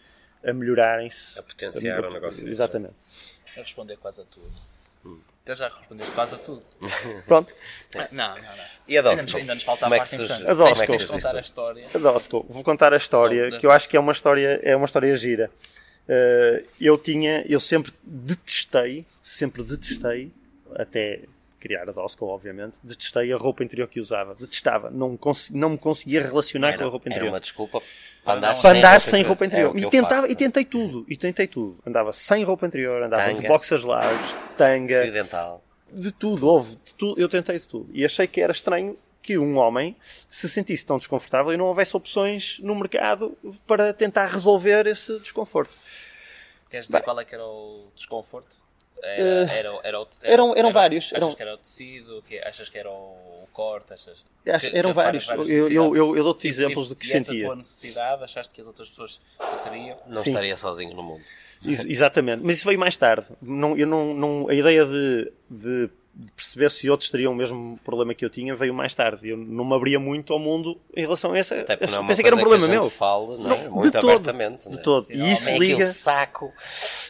a 0.45 0.51
melhorarem-se. 0.53 1.39
A 1.39 1.43
potenciar 1.43 2.03
o 2.05 2.11
negócio. 2.11 2.47
Exatamente. 2.47 2.93
A 3.55 3.61
responder 3.61 3.97
quase 3.97 4.21
a 4.21 4.25
tudo. 4.25 4.51
Até 5.43 5.53
já 5.55 5.67
respondeste 5.69 6.11
quase 6.13 6.33
a 6.35 6.37
tudo. 6.39 6.63
Pronto, 7.27 7.53
Ah, 7.95 8.07
Não, 8.11 8.29
não, 8.35 8.41
não. 8.41 8.43
E 8.87 8.97
a 8.97 9.01
Ainda 9.01 9.03
Dosco? 9.11 9.23
nos, 9.25 9.35
ainda 9.35 9.53
nos 9.55 9.63
falta 9.63 9.85
a 9.85 9.89
Como 9.89 9.93
é 10.01 10.03
importante. 10.03 10.47
A 10.47 10.53
Dosco. 10.55 10.87
Tens- 10.87 11.05
contar 11.05 11.35
a 11.35 11.39
história. 11.39 11.87
a 11.93 11.97
Dosco, 11.99 12.45
vou 12.49 12.63
contar 12.63 12.93
a 12.93 12.97
história 12.97 13.59
que 13.59 13.65
eu 13.65 13.71
acho 13.71 13.87
que 13.87 13.95
é 13.95 13.99
uma 13.99 14.11
história, 14.11 14.59
é 14.63 14.75
uma 14.75 14.85
história 14.85 15.15
gira. 15.15 15.51
Eh, 16.07 16.63
eu 16.79 16.97
tinha, 16.97 17.43
eu 17.47 17.59
sempre 17.59 17.91
detestei, 18.03 19.05
sempre 19.21 19.63
detestei, 19.63 20.31
até 20.75 21.21
criar 21.59 21.89
a 21.89 21.91
Dosco, 21.91 22.25
obviamente, 22.27 22.75
detestei 22.83 23.33
a 23.33 23.37
roupa 23.37 23.63
interior 23.63 23.87
que 23.87 23.99
usava. 23.99 24.35
Detestava. 24.35 24.91
Não, 24.91 25.17
cons- 25.17 25.49
não 25.49 25.71
me 25.71 25.77
conseguia 25.79 26.21
relacionar 26.21 26.77
com 26.77 26.83
a 26.83 26.87
roupa 26.87 27.07
era 27.07 27.15
interior. 27.15 27.31
uma 27.33 27.39
desculpa 27.39 27.79
Para 27.81 27.85
para 28.23 28.33
andar, 28.51 28.61
para 28.61 28.77
andar 28.77 29.01
sem 29.01 29.23
roupa 29.23 29.45
É 29.45 29.47
interior. 29.47 29.69
o 29.71 29.73
que 29.73 29.79
e, 29.79 29.83
eu 29.83 29.89
tentava, 29.89 30.21
faço. 30.21 30.31
e 30.31 30.35
tentei 30.35 30.63
tudo, 30.65 31.05
e 31.09 31.17
tentei 31.17 31.47
tudo. 31.47 31.79
Andava 31.85 32.13
sem 32.13 32.43
roupa 32.43 32.67
interior, 32.67 33.01
andava 33.01 33.29
de 33.29 33.35
Tanga. 33.37 33.47
boxers 33.47 33.83
largos, 33.83 34.35
tanga, 34.55 35.01
Fio 35.03 35.11
dental. 35.13 35.63
de 35.91 36.11
tudo, 36.11 36.47
houve, 36.47 36.75
de 36.85 36.93
tudo, 36.93 37.19
eu 37.19 37.27
tentei 37.27 37.57
de 37.57 37.65
tudo. 37.67 37.89
E 37.93 38.05
achei 38.05 38.27
que 38.27 38.39
era 38.41 38.51
estranho 38.51 38.95
que 39.23 39.39
um 39.39 39.57
homem 39.57 39.95
se 40.29 40.47
sentisse 40.47 40.85
tão 40.85 40.99
desconfortável 40.99 41.51
e 41.51 41.57
não 41.57 41.65
houvesse 41.65 41.97
opções 41.97 42.59
no 42.59 42.75
mercado 42.75 43.35
para 43.65 43.91
tentar 43.91 44.27
resolver 44.27 44.85
esse 44.85 45.17
desconforto. 45.19 45.71
Queres 46.75 46.87
dizer 46.87 46.97
Bem. 46.97 47.03
qual 47.05 47.19
é 47.21 47.23
que 47.23 47.33
era 47.33 47.45
o 47.45 47.87
desconforto? 47.95 48.57
Era, 49.01 49.21
Eh, 49.21 49.59
era, 49.59 49.79
era 49.83 50.01
o- 50.01 50.07
eram- 50.23 50.49
eram 50.55 50.69
era- 50.69 50.71
vários, 50.71 51.05
Achas 51.05 51.13
eram- 51.17 51.33
que 51.33 51.41
era 51.41 51.53
o 51.53 51.57
tecido? 51.57 52.21
Que, 52.27 52.37
achas 52.39 52.67
que 52.67 52.77
era 52.77 52.89
o 52.91 53.47
corte? 53.53 53.93
Achas, 53.93 54.17
Acho- 54.45 54.69
que- 54.71 54.77
eram 54.77 54.89
que 54.89 54.95
vários. 54.95 55.25
várias 55.25 55.49
Eu, 55.49 55.69
eu, 55.71 55.95
eu, 55.95 56.17
eu 56.17 56.23
dou-te 56.23 56.47
exemplos 56.49 56.87
e- 56.87 56.89
do 56.89 56.95
que 56.97 57.07
e 57.07 57.13
essa 57.13 57.27
sentia. 57.27 57.45
tua 57.45 57.55
necessidade, 57.55 58.23
achaste 58.25 58.53
que 58.53 58.59
as 58.59 58.67
outras 58.67 58.89
pessoas 58.89 59.21
o 59.39 59.63
teriam? 59.63 59.95
Não 60.07 60.21
Sim. 60.21 60.31
estaria 60.31 60.57
sozinho 60.57 60.93
no 60.95 61.01
mundo. 61.03 61.23
Ex- 61.65 61.85
Exatamente, 61.85 62.43
mas 62.43 62.57
isso 62.57 62.67
veio 62.67 62.77
mais 62.79 62.97
tarde. 62.97 63.25
Não, 63.41 63.77
eu 63.77 63.87
não, 63.87 64.13
não, 64.13 64.49
a 64.49 64.53
ideia 64.53 64.85
de, 64.85 65.31
de 65.49 65.89
perceber 66.35 66.71
se 66.71 66.89
outros 66.89 67.09
teriam 67.09 67.33
o 67.33 67.35
mesmo 67.35 67.77
problema 67.83 68.13
que 68.13 68.23
eu 68.23 68.29
tinha 68.29 68.55
veio 68.55 68.73
mais 68.73 68.95
tarde. 68.95 69.29
Eu 69.29 69.37
não 69.37 69.65
me 69.65 69.75
abria 69.75 69.99
muito 69.99 70.31
ao 70.31 70.39
mundo 70.39 70.79
em 70.95 71.01
relação 71.01 71.33
a 71.33 71.37
essa. 71.37 71.59
Até 71.59 71.75
porque 71.75 71.93
não 71.93 72.03
é 72.03 72.07
pensei 72.07 72.23
que 72.23 72.27
era 72.27 72.35
um 72.35 72.39
problema 72.39 72.67
meu. 72.67 72.89
fala, 72.89 73.37
não 73.37 73.51
é? 73.51 73.69
Muito 73.69 73.91
de 73.91 73.99
todo, 73.99 74.29
abertamente. 74.29 74.69
de 74.69 74.77
né? 74.77 74.81
todo. 74.81 75.05
E 75.11 75.31
isso 75.31 75.49
É 75.49 75.57
liga, 75.57 75.85
saco, 75.87 76.53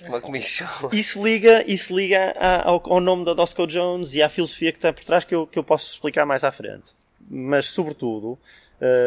uma 0.08 0.20
comichão. 0.20 0.68
isso 0.92 1.24
liga, 1.26 1.64
isso 1.70 1.96
liga 1.96 2.36
ao, 2.64 2.82
ao 2.94 3.00
nome 3.00 3.26
da 3.26 3.34
Dosco 3.34 3.68
Jones 3.68 4.14
e 4.14 4.22
à 4.22 4.30
filosofia 4.30 4.72
que 4.72 4.78
está 4.80 4.92
por 4.92 5.04
trás 5.04 5.24
que 5.24 5.36
eu, 5.36 5.46
que 5.46 5.60
eu 5.60 5.64
posso 5.64 5.94
explicar 5.94 6.26
mais 6.26 6.44
à 6.44 6.52
frente. 6.52 6.94
Mas, 7.30 7.70
sobretudo, 7.70 8.38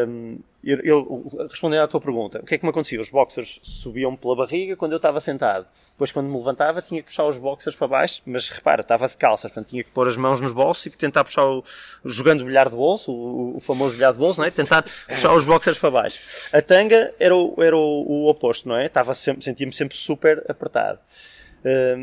hum, 0.09 0.39
eu, 0.85 1.47
respondendo 1.51 1.83
à 1.83 1.89
tua 1.89 2.01
pergunta, 2.01 2.41
o 2.41 2.45
que 2.45 2.55
é 2.55 2.59
que 2.59 2.65
me 2.65 2.71
acontecia? 2.71 3.01
Os 3.01 3.11
boxers 3.11 3.61
subiam 3.63 4.15
pela 4.17 4.37
barriga 4.37 4.77
quando 4.77 4.93
eu 4.93 4.97
estava 4.97 5.21
sentado. 5.21 5.67
Depois, 5.93 6.13
quando 6.13 6.29
me 6.29 6.37
levantava, 6.37 6.83
tinha 6.83 7.01
que 7.01 7.09
puxar 7.09 7.27
os 7.27 7.39
boxers 7.39 7.75
para 7.77 7.89
baixo, 7.89 8.23
mas 8.27 8.49
repara, 8.49 8.83
estava 8.83 9.09
de 9.09 9.17
calças, 9.17 9.51
portanto 9.51 9.71
tinha 9.71 9.83
que 9.83 9.91
pôr 9.91 10.09
as 10.09 10.17
mãos 10.17 10.41
nos 10.41 10.53
bolsos 10.53 10.87
e 10.87 10.91
tentar 10.91 11.25
puxar 11.25 11.47
o, 11.47 11.65
jogando 12.05 12.43
o 12.43 12.45
bilhar 12.45 12.69
de 12.69 12.77
bolso, 12.77 13.13
o, 13.13 13.57
o 13.57 13.61
famoso 13.61 13.95
bilhar 13.95 14.13
de 14.13 14.19
bolso, 14.19 14.41
não 14.41 14.47
é? 14.47 14.51
Tentar 14.51 14.85
puxar 15.09 15.35
os 15.35 15.45
boxers 15.45 15.79
para 15.79 15.91
baixo. 15.91 16.21
A 16.53 16.61
tanga 16.61 17.13
era 17.19 17.35
o, 17.35 17.55
era 17.59 17.77
o, 17.77 17.81
o 17.81 18.29
oposto, 18.29 18.69
não 18.69 18.77
é? 18.77 18.87
Estava 18.87 19.15
sempre, 19.15 19.43
sentia-me 19.43 19.73
sempre 19.73 19.97
super 19.97 20.45
apertado. 20.49 20.99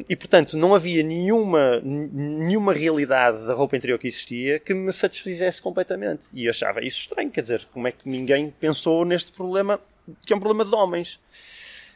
E 0.07 0.15
portanto 0.15 0.57
não 0.57 0.75
havia 0.75 1.01
nenhuma, 1.01 1.79
nenhuma 1.81 2.73
realidade 2.73 3.45
da 3.45 3.53
roupa 3.53 3.77
interior 3.77 3.97
que 3.97 4.07
existia 4.07 4.59
que 4.59 4.73
me 4.73 4.91
satisfizesse 4.91 5.61
completamente. 5.61 6.23
E 6.33 6.49
achava 6.49 6.83
isso 6.83 7.01
estranho, 7.01 7.31
quer 7.31 7.41
dizer, 7.41 7.65
como 7.71 7.87
é 7.87 7.91
que 7.91 8.07
ninguém 8.07 8.53
pensou 8.59 9.05
neste 9.05 9.31
problema 9.31 9.79
que 10.25 10.33
é 10.33 10.35
um 10.35 10.39
problema 10.39 10.65
de 10.65 10.75
homens. 10.75 11.19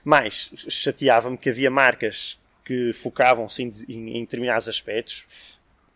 Mas 0.04 0.52
chateava-me 0.68 1.38
que 1.38 1.50
havia 1.50 1.70
marcas 1.70 2.38
que 2.64 2.94
focavam-se 2.94 3.64
em, 3.64 3.72
em, 3.88 4.18
em 4.18 4.22
determinados 4.22 4.68
aspectos, 4.68 5.26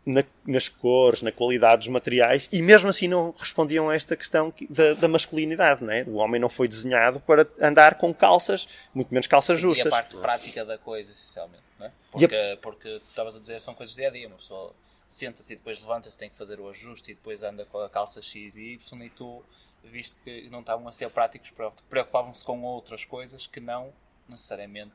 na- 0.05 0.23
nas 0.45 0.67
cores, 0.67 1.21
na 1.21 1.31
qualidade 1.31 1.79
dos 1.79 1.87
materiais, 1.87 2.49
e 2.51 2.61
mesmo 2.61 2.89
assim 2.89 3.07
não 3.07 3.31
respondiam 3.37 3.89
a 3.89 3.95
esta 3.95 4.15
questão 4.17 4.51
que- 4.51 4.67
da, 4.67 4.93
da 4.95 5.07
masculinidade. 5.07 5.83
Não 5.83 5.93
é? 5.93 6.03
O 6.03 6.15
homem 6.15 6.39
não 6.41 6.49
foi 6.49 6.67
desenhado 6.67 7.19
para 7.21 7.47
andar 7.61 7.95
com 7.95 8.13
calças, 8.13 8.67
muito 8.93 9.13
menos 9.13 9.27
calças 9.27 9.55
Sim, 9.55 9.59
e 9.59 9.63
justas. 9.63 9.87
a 9.87 9.89
parte 9.89 10.15
prática 10.17 10.65
da 10.65 10.77
coisa, 10.77 11.11
essencialmente. 11.11 11.63
Não 11.79 11.85
é? 11.87 11.91
E 12.17 12.25
a- 12.25 12.29
porque, 12.29 12.59
porque 12.61 12.99
tu 12.99 13.09
estavas 13.09 13.35
a 13.35 13.39
dizer 13.39 13.61
são 13.61 13.73
coisas 13.73 13.95
do 13.95 13.97
dia 13.99 14.07
a 14.09 14.11
dia. 14.11 14.27
Uma 14.27 14.37
pessoa 14.37 14.73
senta-se 15.07 15.53
e 15.53 15.55
depois 15.55 15.79
levanta-se, 15.79 16.17
tem 16.17 16.29
que 16.29 16.35
fazer 16.37 16.59
o 16.59 16.67
ajuste 16.69 17.11
e 17.11 17.13
depois 17.15 17.43
anda 17.43 17.65
com 17.65 17.77
a 17.79 17.89
calça 17.89 18.21
X 18.21 18.55
e 18.57 18.73
Y 18.73 19.01
e 19.05 19.09
tu 19.09 19.43
viste 19.83 20.19
que 20.23 20.49
não 20.49 20.61
estavam 20.61 20.87
a 20.87 20.91
ser 20.91 21.09
práticos, 21.11 21.51
preocupavam-se 21.89 22.43
com 22.43 22.61
outras 22.63 23.05
coisas 23.05 23.45
que 23.47 23.59
não 23.59 23.93
necessariamente 24.27 24.93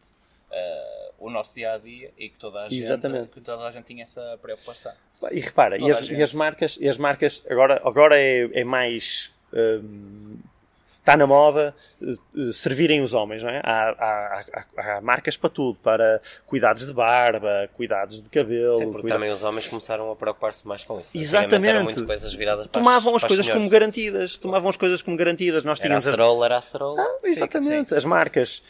eh, 0.50 1.10
o 1.18 1.30
nosso 1.30 1.54
dia 1.54 1.72
a 1.72 1.78
dia 1.78 2.12
e 2.16 2.28
que 2.28 2.38
toda 2.38 2.60
a 2.60 2.68
gente, 2.68 2.82
Exatamente. 2.82 3.28
que 3.28 3.40
toda 3.40 3.66
a 3.66 3.70
gente 3.70 3.84
tinha 3.84 4.02
essa 4.02 4.38
preocupação. 4.40 4.92
E 5.32 5.40
repara, 5.40 5.76
e 5.76 5.90
as, 5.90 6.06
gente. 6.06 6.18
e 6.18 6.22
as 6.22 6.32
marcas, 6.32 6.78
e 6.80 6.88
as 6.88 6.96
marcas 6.96 7.42
agora, 7.50 7.80
agora 7.84 8.18
é, 8.18 8.60
é 8.60 8.64
mais. 8.64 9.32
hum, 9.52 10.38
está 11.08 11.16
na 11.16 11.26
moda 11.26 11.74
eh, 12.02 12.12
eh, 12.36 12.52
servirem 12.52 13.00
os 13.00 13.14
homens, 13.14 13.42
não 13.42 13.48
é? 13.48 13.62
Há, 13.64 13.88
há- 13.98 14.64
há- 14.96 15.00
marcas 15.00 15.36
para 15.38 15.48
tudo, 15.48 15.78
para 15.82 16.20
cuidados 16.46 16.86
de 16.86 16.92
barba, 16.92 17.68
cuidados 17.74 18.20
de 18.22 18.28
cabelo. 18.28 18.78
Sim, 18.78 18.92
porque 18.92 19.08
também 19.08 19.30
os 19.32 19.42
homens 19.42 19.66
começaram 19.66 20.10
a 20.10 20.16
preocupar-se 20.16 20.66
mais 20.68 20.84
com 20.84 21.00
isso. 21.00 21.16
Exatamente. 21.16 21.70
Eram 21.70 21.84
muito 21.84 22.04
coisas 22.04 22.34
viradas 22.34 22.66
para 22.66 22.72
Tomavam 22.80 23.14
as 23.16 23.22
para 23.22 23.28
coisas 23.28 23.46
senhores. 23.46 23.62
como 23.62 23.70
garantidas, 23.70 24.36
tomavam 24.36 24.68
as 24.68 24.76
coisas 24.76 25.00
como 25.00 25.16
garantidas. 25.16 25.64
Nós 25.64 25.78
Era 25.80 25.96
a 25.96 25.98
tínhamos 26.00 26.06
a- 26.06 26.10
cerola, 26.10 26.44
era 26.44 26.58
a 26.58 26.62
cerola. 26.62 27.00
Ah, 27.00 27.18
Exatamente. 27.24 27.94
As 27.94 28.04
marcas 28.04 28.62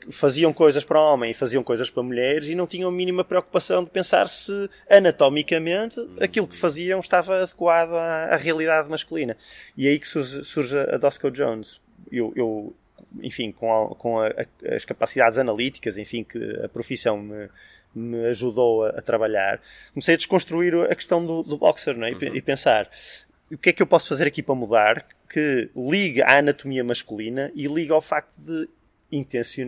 que 0.00 0.10
faziam 0.12 0.52
coisas 0.52 0.82
para 0.82 1.00
homem 1.00 1.30
e 1.30 1.34
faziam 1.34 1.62
coisas 1.62 1.88
para 1.88 2.02
mulheres 2.02 2.48
e 2.48 2.54
não 2.56 2.66
tinham 2.66 2.88
a 2.88 2.92
mínima 2.92 3.22
preocupação 3.24 3.84
de 3.84 3.90
pensar 3.90 4.28
se 4.28 4.68
anatomicamente 4.90 6.00
aquilo 6.20 6.46
que 6.48 6.56
faziam 6.56 6.98
estava 7.00 7.42
adequado 7.42 7.92
à, 7.94 8.34
à 8.34 8.36
realidade 8.36 8.88
masculina. 8.88 9.36
E 9.76 9.86
é 9.86 9.90
aí 9.90 9.98
que 9.98 10.08
surge, 10.08 10.42
surge 10.44 10.76
a 10.78 10.96
Dosco 10.96 11.30
Jones. 11.30 11.75
Eu, 12.10 12.32
eu, 12.36 12.74
enfim, 13.22 13.52
com, 13.52 13.72
a- 13.72 13.94
com 13.94 14.20
a- 14.20 14.32
as 14.74 14.84
capacidades 14.84 15.38
analíticas, 15.38 15.96
enfim, 15.98 16.24
que 16.24 16.38
a 16.64 16.68
profissão 16.68 17.18
me, 17.18 17.48
me 17.94 18.24
ajudou 18.26 18.84
a, 18.84 18.90
a 18.90 19.02
trabalhar, 19.02 19.60
comecei 19.92 20.14
a 20.14 20.16
desconstruir 20.18 20.74
a 20.90 20.94
questão 20.94 21.24
do, 21.24 21.42
do 21.42 21.56
boxer 21.58 21.96
não 21.96 22.06
é? 22.06 22.10
E 22.10 22.14
pe- 22.14 22.26
e 22.38 22.42
pensar 22.42 22.90
o 23.50 23.56
que 23.58 23.70
é 23.70 23.72
que 23.72 23.82
eu 23.82 23.86
posso 23.86 24.08
fazer 24.08 24.26
aqui 24.26 24.42
para 24.42 24.54
mudar 24.54 25.06
que 25.30 25.68
liga 25.76 26.24
à 26.24 26.38
anatomia 26.38 26.82
masculina 26.84 27.50
e 27.54 27.66
liga 27.66 27.94
ao 27.94 28.00
facto 28.02 28.32
de 28.38 28.68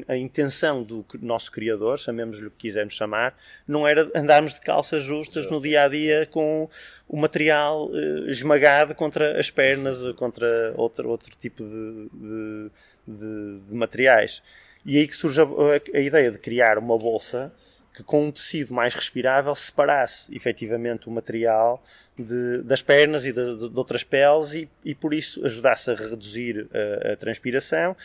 a 0.09 0.17
intenção 0.17 0.83
do 0.83 1.05
nosso 1.21 1.51
criador, 1.53 1.99
chamemos-lhe 1.99 2.47
o 2.47 2.51
que 2.51 2.57
quisermos 2.69 2.95
chamar, 2.95 3.37
não 3.67 3.87
era 3.87 4.11
andarmos 4.15 4.53
de 4.55 4.61
calças 4.61 5.05
justas 5.05 5.49
no 5.51 5.61
dia 5.61 5.85
a 5.85 5.89
dia 5.89 6.27
com 6.31 6.69
o 7.09 7.17
material 7.17 7.89
eh, 7.95 8.31
esmagado 8.31 8.95
contra 8.95 9.39
as 9.39 9.51
pernas, 9.51 10.03
contra 10.17 10.73
outro, 10.77 11.09
outro 11.09 11.31
tipo 11.41 11.63
de, 11.63 12.09
de, 12.13 12.71
de- 13.07 13.61
de 13.69 13.75
materiais. 13.75 14.43
E 14.85 14.97
aí 14.99 15.07
que 15.07 15.15
surge 15.17 15.41
a, 15.41 15.45
a- 15.45 15.97
a 15.99 16.01
ideia 16.01 16.31
de 16.33 16.39
criar 16.39 16.77
uma 16.79 16.99
bolsa 16.99 17.53
que 17.99 18.05
com 18.05 18.29
um 18.29 18.31
tecido 18.31 18.73
mais 18.73 18.95
respirável 18.95 19.53
separasse 19.57 20.33
efetivamente 20.33 21.09
o 21.09 21.11
material 21.11 21.83
de- 22.17 22.63
das 22.63 22.81
pernas 22.81 23.25
e 23.25 23.33
de, 23.33 23.57
de- 23.57 23.69
de 23.71 23.77
outras 23.77 24.05
peles 24.05 24.53
e, 24.55 24.69
e 24.85 24.95
por 24.95 25.13
isso 25.13 25.45
ajudasse 25.45 25.91
a 25.91 25.95
reduzir 25.97 26.69
a, 26.73 27.15
a 27.15 27.17
transpiração 27.17 27.97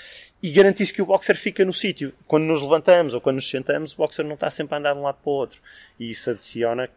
e 0.41 0.50
garantisse 0.51 0.91
que 0.91 1.00
o 1.01 1.05
boxer 1.05 1.38
fica 1.38 1.63
no 1.63 1.71
sítio. 1.73 2.12
Quando 2.27 2.45
nos 2.45 2.59
levantamos 2.59 3.13
ou 3.13 3.21
quando 3.21 3.35
nos 3.35 3.47
sentamos, 3.47 3.93
o 3.93 3.97
boxer 3.97 4.25
não 4.25 4.33
está 4.33 4.50
sempre 4.50 4.73
a 4.73 4.79
andar 4.79 4.93
de 4.93 5.00
um 5.00 5.03
lado 5.03 5.19
para 5.23 5.29
o 5.29 5.33
outro. 5.33 5.62
E 6.00 6.09
isso 6.09 6.31
adiciona. 6.31 6.89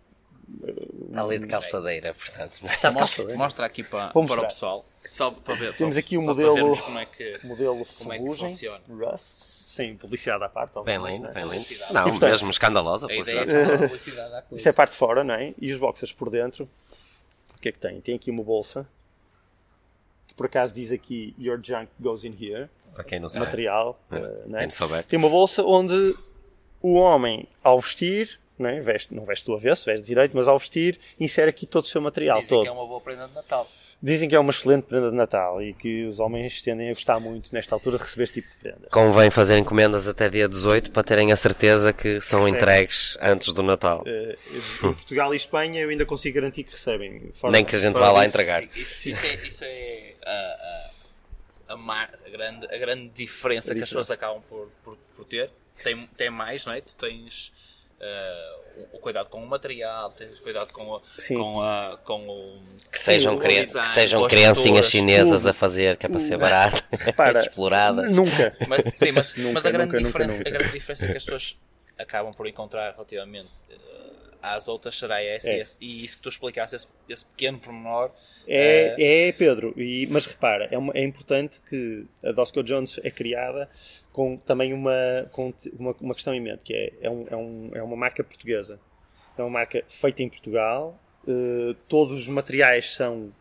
Está 1.09 1.23
ali 1.23 1.39
de 1.39 1.47
calçadeira, 1.49 2.15
portanto. 2.15 2.55
é? 2.65 2.91
Mostra, 2.91 3.25
mostra 3.37 3.67
aqui 3.67 3.83
para, 3.83 4.09
para 4.09 4.21
o 4.47 4.49
pessoal, 4.49 4.87
só 5.09 5.31
para 5.31 5.55
ver. 5.55 5.75
Temos 5.75 5.95
para- 5.95 6.01
aqui 6.01 6.17
o 6.17 6.21
para- 6.25 6.35
modelo- 6.35 6.83
como 6.83 6.99
é 6.99 7.07
que. 7.07 7.41
Modelo 7.45 7.87
Como 7.99 8.13
é 8.13 8.19
que 8.19 8.35
funciona? 8.37 8.81
Rust. 8.89 9.35
Sim, 9.67 9.95
publicidade 9.97 10.43
à 10.45 10.49
parte. 10.49 10.73
Bem 10.85 10.97
lindo, 11.03 11.27
né? 11.29 11.35
bem 11.35 11.45
lindo. 11.45 11.67
Não, 11.93 12.03
Portanto, 12.05 12.31
mesmo 12.31 12.51
escandalosa. 12.51 13.07
A 13.11 13.15
ideia 13.15 13.41
é 13.41 13.45
publicidade. 13.45 13.67
que 13.67 13.77
só 13.79 13.83
publicidade 13.87 14.35
à 14.35 14.43
coisa. 14.43 14.57
Isso 14.57 14.69
é 14.69 14.71
a 14.71 14.75
parte 14.75 14.91
de 14.93 14.97
fora, 14.97 15.23
não 15.25 15.35
é? 15.35 15.53
E 15.61 15.71
os 15.73 15.79
boxers 15.79 16.13
por 16.13 16.31
dentro, 16.31 16.69
o 17.55 17.59
que 17.61 17.69
é 17.69 17.73
que 17.73 17.79
tem? 17.79 18.01
Tem 18.01 18.15
aqui 18.15 18.31
uma 18.31 18.43
bolsa 18.43 18.87
que 20.27 20.35
por 20.35 20.47
acaso 20.47 20.73
diz 20.75 20.91
aqui 20.93 21.35
Your 21.39 21.61
junk 21.63 21.89
goes 22.01 22.25
in 22.25 22.35
here, 22.41 22.69
Para 22.95 23.05
quem 23.05 23.21
não 23.21 23.29
sabe. 23.29 23.45
material, 23.47 24.01
É. 24.11 24.19
não 24.47 24.59
é? 24.59 24.67
Quem. 24.67 25.03
Tem 25.03 25.19
uma 25.19 25.29
bolsa 25.29 25.63
onde 25.63 26.15
o 26.81 26.95
homem, 26.95 27.47
ao 27.63 27.79
vestir, 27.79 28.41
não, 28.59 28.71
é? 28.71 28.81
veste, 28.81 29.15
não 29.15 29.25
veste 29.27 29.45
do 29.45 29.53
avesso, 29.55 29.85
veste 29.85 30.07
direito, 30.07 30.35
mas 30.35 30.49
ao 30.49 30.59
vestir, 30.59 30.99
insere 31.21 31.51
aqui 31.51 31.67
todo 31.67 31.85
o 31.85 31.89
seu 31.89 32.01
material. 32.01 32.39
Dizem 32.41 32.57
todo. 32.57 32.63
que 32.63 32.69
é 32.69 32.73
uma 32.73 32.87
boa 32.87 33.01
prenda 33.01 33.29
de 33.29 33.35
Natal. 33.35 33.67
Dizem 34.03 34.29
que 34.29 34.35
é 34.37 34.39
uma 34.39 34.51
excelente 34.51 34.85
prenda 34.85 35.11
de 35.11 35.17
Natal 35.17 35.61
e 35.63 35.73
que 35.73 36.05
os 36.05 36.21
homens 36.21 36.61
tendem 36.61 36.91
a 36.91 36.93
gostar 36.93 37.19
muito 37.19 37.49
nesta 37.53 37.75
altura 37.75 37.97
de 37.97 38.05
receber 38.05 38.25
este 38.25 38.35
tipo 38.43 38.49
de 38.53 38.57
prenda. 38.59 38.89
Convém 38.93 39.31
fazer 39.31 39.57
encomendas 39.59 40.07
até 40.07 40.29
dia 40.29 40.47
18 40.49 40.91
para 40.91 41.03
terem 41.03 41.33
a 41.33 41.37
certeza 41.37 41.93
que 41.95 42.21
são 42.21 42.45
Sim. 42.45 42.51
entregues 42.51 43.17
antes 43.23 43.53
do 43.55 43.63
Natal. 43.63 44.05
Em 44.07 44.35
Portugal 44.93 45.33
e 45.33 45.37
Espanha 45.39 45.81
eu 45.81 45.89
ainda 45.89 46.05
consigo 46.05 46.35
garantir 46.35 46.65
que 46.65 46.73
recebem. 46.73 47.31
Fora- 47.35 47.53
Nem 47.53 47.65
que 47.65 47.75
a 47.75 47.79
gente 47.79 47.95
vá 47.95 48.13
lá 48.13 48.27
entregar. 48.27 48.63
Isso, 48.77 49.09
isso 49.09 49.27
é, 49.27 49.35
isso 49.35 49.65
é 49.65 50.13
a, 50.25 50.91
a, 51.69 51.73
a, 51.73 51.77
mar- 51.77 52.19
a 52.25 52.29
grande, 52.29 52.67
a 52.67 52.79
grande 52.79 53.09
diferença 53.09 53.73
A 53.73 53.75
que 53.75 53.83
as 53.83 53.89
pessoas 53.89 54.07
diferença. 54.07 54.27
acabam 54.27 54.43
por, 54.49 54.69
por, 54.85 54.97
por 55.17 55.25
ter. 55.25 55.51
Tem, 55.83 56.07
tem 56.17 56.31
mais, 56.31 56.65
não 56.67 56.73
é? 56.75 56.81
Tu 56.83 56.95
tens 56.97 57.49
uh, 57.49 57.53
o, 58.93 58.97
o 58.97 59.01
cuidado 59.01 59.29
com 59.31 59.43
o 59.43 59.47
material, 59.47 60.11
tens 60.13 60.39
cuidado 60.41 60.73
com, 60.73 60.83
o, 60.83 61.03
com, 61.29 61.63
a, 61.63 61.99
com 62.05 62.29
o. 62.29 62.63
Que 62.93 62.99
sejam, 63.01 63.35
o 63.35 63.39
cria- 63.39 63.65
design, 63.65 63.87
que 63.89 63.95
sejam 63.95 64.27
criancinhas 64.29 64.87
chinesas 64.87 65.43
tudo. 65.43 65.51
a 65.51 65.55
fazer, 65.55 65.97
que 65.97 66.07
é 66.07 66.09
para 66.09 66.21
ser 66.21 66.37
barato, 66.37 66.83
Repara, 66.93 67.41
exploradas. 67.41 68.11
Nunca. 68.13 68.55
Mas, 68.69 68.81
sim, 68.95 69.13
mas, 69.13 69.35
Nunca, 69.37 69.53
mas 69.55 69.67
a, 69.67 69.71
grande 69.71 70.01
nunca, 70.03 70.19
nunca, 70.27 70.49
a 70.49 70.51
grande 70.51 70.73
diferença 70.73 71.07
que 71.07 71.17
as 71.17 71.25
pessoas 71.25 71.57
acabam 71.99 72.33
por 72.35 72.47
encontrar 72.47 72.93
relativamente 72.93 73.49
eh, 73.71 73.77
às 74.55 74.69
outras 74.69 74.99
será 74.99 75.23
essa. 75.23 75.51
É. 75.51 75.63
E, 75.81 75.87
e 76.01 76.05
isso 76.05 76.17
que 76.17 76.23
tu 76.23 76.29
explicaste, 76.29 76.77
esse, 76.77 76.87
esse 77.09 77.25
pequeno 77.27 77.59
pormenor, 77.59 78.11
É, 78.49 79.27
é 79.29 79.33
Pedro, 79.33 79.75
e, 79.77 80.07
mas 80.09 80.25
repara, 80.27 80.69
é, 80.71 80.79
uma- 80.79 80.93
é 80.95 81.03
importante 81.03 81.61
que 81.69 82.07
a 82.23 82.31
Dosco 82.33 82.63
Jones 82.63 83.01
é 83.03 83.11
criada 83.11 83.69
com 84.13 84.37
também 84.37 84.73
uma, 84.73 85.27
com 85.33 85.53
uma, 85.79 85.95
uma 86.01 86.15
questão 86.15 86.33
em 86.35 86.41
mente, 86.41 86.61
que 86.65 86.73
é, 86.75 86.93
é, 87.03 87.11
um- 87.11 87.27
é 87.29 87.37
um- 87.37 87.71
é 87.75 87.83
uma 87.83 87.97
marca 87.97 88.23
portuguesa. 88.23 88.79
É 89.37 89.43
uma 89.43 89.51
marca 89.51 89.83
feita 89.89 90.23
em 90.23 90.29
Portugal, 90.29 90.99
eh, 91.29 91.75
todos 91.89 92.17
os 92.17 92.29
materiais 92.29 92.95
são 92.95 93.33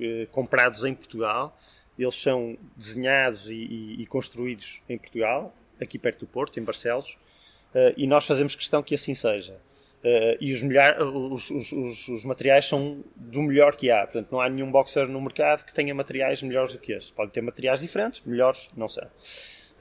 eh, 0.00 0.26
comprados 0.30 0.84
em 0.84 0.94
Portugal, 0.94 1.58
eles 1.98 2.14
são 2.14 2.56
desenhados 2.76 3.50
e, 3.50 3.54
e- 3.54 4.02
e 4.02 4.06
construídos 4.06 4.80
em 4.88 4.96
Portugal, 4.96 5.52
aqui 5.80 5.98
perto 5.98 6.20
do 6.20 6.26
Porto, 6.26 6.60
em 6.60 6.62
Barcelos, 6.62 7.16
eh, 7.74 7.94
e 7.96 8.06
nós 8.06 8.24
fazemos 8.26 8.54
questão 8.54 8.82
que 8.82 8.94
assim 8.94 9.14
seja. 9.14 9.56
Eh, 10.04 10.36
e 10.40 10.52
os, 10.52 10.62
os- 10.62 11.50
os- 11.50 11.72
os- 11.72 12.08
os 12.08 12.24
materiais 12.24 12.66
são 12.66 13.04
do 13.14 13.40
melhor 13.42 13.76
que 13.76 13.90
há. 13.90 14.02
Portanto, 14.02 14.28
não 14.32 14.40
há 14.40 14.48
nenhum 14.48 14.70
boxer 14.70 15.06
no 15.06 15.20
mercado 15.20 15.64
que 15.64 15.72
tenha 15.72 15.94
materiais 15.94 16.42
melhores 16.42 16.72
do 16.72 16.78
que 16.80 16.92
este. 16.92 17.12
Pode 17.12 17.30
ter 17.32 17.40
materiais 17.40 17.78
diferentes, 17.80 18.20
melhores, 18.26 18.68
não 18.76 18.88
sei. 18.88 19.04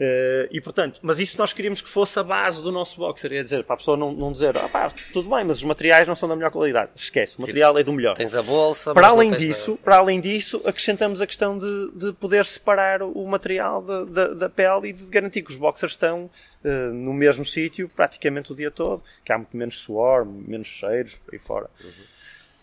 Eh, 0.03 0.49
e 0.49 0.59
portanto, 0.59 0.99
mas 1.03 1.19
isso 1.19 1.37
nós 1.37 1.53
queríamos 1.53 1.79
que 1.79 1.87
fosse 1.87 2.17
a 2.17 2.23
base 2.23 2.59
do 2.63 2.71
nosso 2.71 2.97
boxer. 2.97 3.33
É 3.33 3.43
dizer, 3.43 3.63
para 3.63 3.75
a 3.75 3.77
pessoa 3.77 3.95
não, 3.95 4.11
não 4.11 4.31
dizer, 4.31 4.57
ah, 4.57 4.67
pá, 4.67 4.89
tudo 5.13 5.29
bem, 5.29 5.43
mas 5.45 5.57
os 5.57 5.63
materiais 5.63 6.07
não 6.07 6.15
são 6.15 6.27
da 6.27 6.35
melhor 6.35 6.49
qualidade. 6.49 6.89
Esquece, 6.95 7.37
o 7.37 7.41
material 7.41 7.77
é 7.77 7.83
do 7.83 7.93
melhor. 7.93 8.15
Tens 8.17 8.33
a 8.33 8.41
bolsa, 8.41 8.95
Para 8.95 9.09
além 9.09 9.29
disso, 9.29 9.71
nada. 9.71 9.83
para 9.83 9.97
além 9.97 10.19
disso, 10.19 10.59
acrescentamos 10.65 11.21
a 11.21 11.27
questão 11.27 11.55
de, 11.55 11.91
de 11.93 12.13
poder 12.13 12.45
separar 12.45 13.03
o 13.03 13.27
material 13.27 13.83
da, 13.83 14.03
da, 14.03 14.27
da 14.33 14.49
pele 14.49 14.89
e 14.89 14.93
de 14.93 15.05
garantir 15.05 15.43
que 15.43 15.51
os 15.51 15.57
boxers 15.57 15.91
estão 15.91 16.31
eh, 16.63 16.87
no 16.87 17.13
mesmo 17.13 17.45
sítio 17.45 17.87
praticamente 17.87 18.51
o 18.51 18.55
dia 18.55 18.71
todo, 18.71 19.03
que 19.23 19.31
há 19.31 19.37
muito 19.37 19.55
menos 19.55 19.75
suor, 19.77 20.25
menos 20.25 20.67
cheiros, 20.67 21.17
por 21.17 21.35
aí 21.35 21.39
fora. 21.39 21.69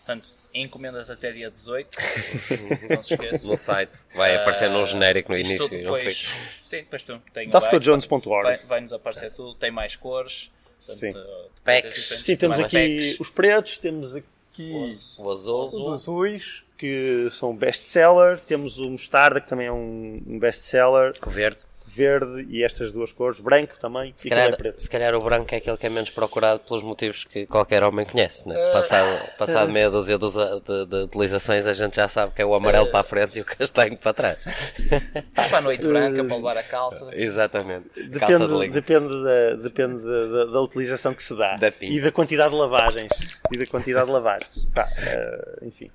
Portanto, 0.09 0.29
encomendas 0.53 1.09
até 1.11 1.31
dia 1.31 1.51
18, 1.51 1.97
não 2.89 3.03
se 3.03 3.13
esqueça. 3.13 3.47
no 3.47 3.55
site. 3.55 3.99
Vai 4.15 4.35
aparecer 4.35 4.69
num 4.69 4.83
genérico 4.85 5.31
no 5.31 5.37
início 5.37 5.69
depois, 5.69 6.31
sim, 6.63 6.77
depois 6.77 7.03
tu 7.03 7.21
tem 7.33 7.47
o 7.47 7.51
DoscoJones.org. 7.51 8.43
vai, 8.43 8.57
vai 8.65 8.81
nos 8.81 8.91
aparecer 8.93 9.31
tudo, 9.33 9.53
tem 9.55 9.69
mais 9.71 9.95
cores, 9.95 10.51
portanto, 10.77 10.97
Sim. 10.99 11.07
depois 11.11 11.49
Packs. 11.63 12.11
é 12.11 12.17
Sim, 12.17 12.35
temos 12.35 12.59
aqui 12.59 12.97
packs. 12.97 13.19
os 13.19 13.29
pretos, 13.29 13.77
temos 13.77 14.15
aqui 14.15 14.25
Os- 14.59 15.19
O 15.19 15.29
azul. 15.29 15.65
os 15.65 15.93
azuis, 16.01 16.63
que 16.77 17.29
são 17.31 17.55
best-seller, 17.55 18.39
temos 18.39 18.77
o 18.79 18.89
mostarda, 18.89 19.39
que 19.39 19.47
também 19.47 19.67
é 19.67 19.71
um 19.71 20.21
um 20.25 20.39
best-seller, 20.39 21.13
O 21.25 21.29
verde. 21.29 21.59
Verde 21.99 22.47
e 22.49 22.63
estas 22.63 22.91
duas 22.91 23.11
cores, 23.11 23.39
branco 23.39 23.77
também, 23.79 24.13
Se 24.15 24.27
e 24.29 24.31
é 24.31 24.35
calhar, 24.35 24.57
preto. 24.57 24.81
se 24.81 24.89
calhar 24.89 25.13
o 25.15 25.21
branco 25.21 25.53
é 25.53 25.57
aquele 25.57 25.75
que 25.77 25.85
é 25.85 25.89
menos 25.89 26.09
procurado 26.09 26.59
pelos 26.61 26.81
motivos 26.81 27.25
que 27.25 27.45
qualquer 27.45 27.83
homem 27.83 28.05
conhece. 28.05 28.47
Né? 28.47 28.55
Eh, 28.57 28.71
Passado, 28.71 29.29
passado 29.37 29.69
meia 29.71 29.89
dúzia 29.89 30.17
de, 30.17 30.23
usa- 30.25 30.61
de- 30.65 30.85
de 30.85 30.95
utilizações, 31.03 31.65
a 31.65 31.73
gente 31.73 31.97
já 31.97 32.07
sabe 32.07 32.33
que 32.33 32.41
é 32.41 32.45
o 32.45 32.53
amarelo 32.55 32.87
Eh, 32.87 32.91
para 32.91 33.01
a 33.01 33.03
frente 33.03 33.37
e 33.37 33.41
o 33.41 33.45
castanho 33.45 33.97
para 33.97 34.13
trás. 34.13 34.43
para 35.35 35.57
a 35.57 35.61
noite 35.61 35.85
branca, 35.87 36.23
para 36.23 36.35
levar 36.35 36.57
a 36.57 36.63
calça. 36.63 37.09
Exatamente. 37.13 37.89
Calça 38.19 38.39
de 38.47 38.69
Depende, 38.69 38.69
depende, 38.69 39.23
da, 39.23 39.55
depende 39.61 40.03
da, 40.03 40.25
da- 40.45 40.51
da 40.53 40.61
utilização 40.61 41.13
que 41.13 41.21
se 41.23 41.35
dá 41.35 41.57
Da 41.57 41.71
e 41.81 41.99
da 41.99 42.11
quantidade 42.11 42.51
de 42.51 42.55
lavagens. 42.57 43.11
E 43.53 43.57
da 43.57 43.65
quantidade 43.65 44.05
de 44.05 44.11
lavagens. 44.11 44.65
Pá, 44.73 44.87
eh, 44.97 45.59
enfim, 45.63 45.91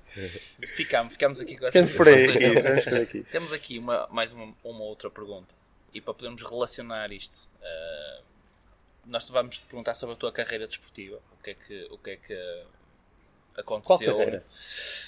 Ficamos, 0.75 1.13
ficamos 1.13 1.41
aqui 1.41 1.57
com 1.57 1.65
essas 1.65 1.91
por 1.91 2.07
aí. 2.07 2.27
Vamos 2.61 2.83
por 2.85 2.93
aqui. 3.01 3.25
Temos 3.31 3.53
aqui 3.53 3.79
uma, 3.79 4.07
mais 4.11 4.31
uma, 4.31 4.53
uma 4.63 4.83
outra 4.83 5.09
pergunta. 5.09 5.53
E 5.95 6.01
para 6.01 6.13
podermos 6.13 6.41
relacionar 6.43 7.11
isto, 7.13 7.47
eh, 7.61 8.21
nós 9.05 9.25
te 9.25 9.31
vamos 9.31 9.57
te 9.57 9.63
perguntar 9.65 9.93
sobre 9.93 10.13
a 10.15 10.17
tua 10.17 10.31
carreira 10.31 10.67
desportiva. 10.67 11.19
O 11.39 11.41
que 11.43 11.51
é 11.51 11.53
que, 11.53 11.87
o 11.89 11.97
que, 11.97 12.09
é 12.11 12.17
que 12.17 12.63
Qual 13.63 13.79
aconteceu? 13.79 14.11
carreira? 14.17 14.43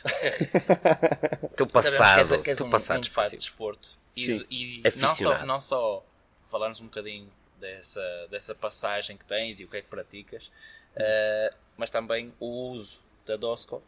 Teu 1.57 1.67
Sabemos 1.67 1.71
passado. 1.71 2.41
que 2.41 2.49
és, 2.49 2.57
que 2.57 2.63
um, 2.63 2.69
passado 2.69 2.97
um 2.97 3.01
de 3.01 3.35
desporto. 3.35 3.89
E, 4.15 4.25
Sim. 4.25 4.45
e 4.49 4.83
não, 4.95 5.13
só, 5.13 5.45
não 5.45 5.61
só 5.61 6.03
falarmos 6.49 6.79
um 6.79 6.85
bocadinho 6.85 7.29
dessa, 7.59 8.27
dessa 8.31 8.55
passagem 8.55 9.17
que 9.17 9.25
tens 9.25 9.59
e 9.59 9.65
o 9.65 9.67
que 9.67 9.77
é 9.77 9.81
que 9.81 9.89
praticas, 9.89 10.49
eh, 10.95 11.53
mas 11.75 11.89
também 11.89 12.33
o 12.39 12.47
uso 12.71 12.99
da 13.25 13.35
Dosco 13.35 13.83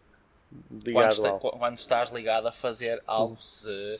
quando, 0.93 1.11
está- 1.11 1.39
quando 1.39 1.77
estás 1.77 2.09
ligado 2.09 2.47
a 2.47 2.51
fazer 2.51 3.01
algo, 3.07 3.39
se, 3.41 3.99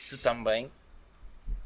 se 0.00 0.18
também 0.18 0.70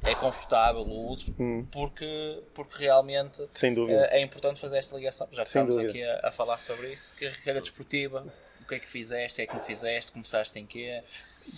é 0.05 0.15
confortável 0.15 0.83
o 0.83 1.09
uso, 1.11 1.35
Hum. 1.39 1.67
porque, 1.73 2.41
porque 2.55 2.85
realmente 2.85 3.43
eh, 3.43 4.09
é 4.19 4.23
importante 4.23 4.61
fazer 4.61 4.79
esta 4.79 4.97
ligação. 4.97 5.29
Já 5.33 5.43
estamos 5.43 5.77
aqui 5.77 6.03
a, 6.03 6.21
a 6.25 6.33
falar 6.33 6.59
sobre 6.59 6.93
isso. 6.93 7.15
Carreira 7.17 7.61
desportiva, 7.61 8.25
o 8.63 8.67
que 8.67 8.77
é 8.77 8.79
que 8.79 8.89
fizeste, 8.89 9.33
o 9.35 9.37
que 9.37 9.43
é 9.43 9.47
que 9.47 9.57
não 9.57 9.65
fizeste, 9.65 10.13
começaste 10.13 10.59
em 10.59 10.67
quê? 10.67 11.03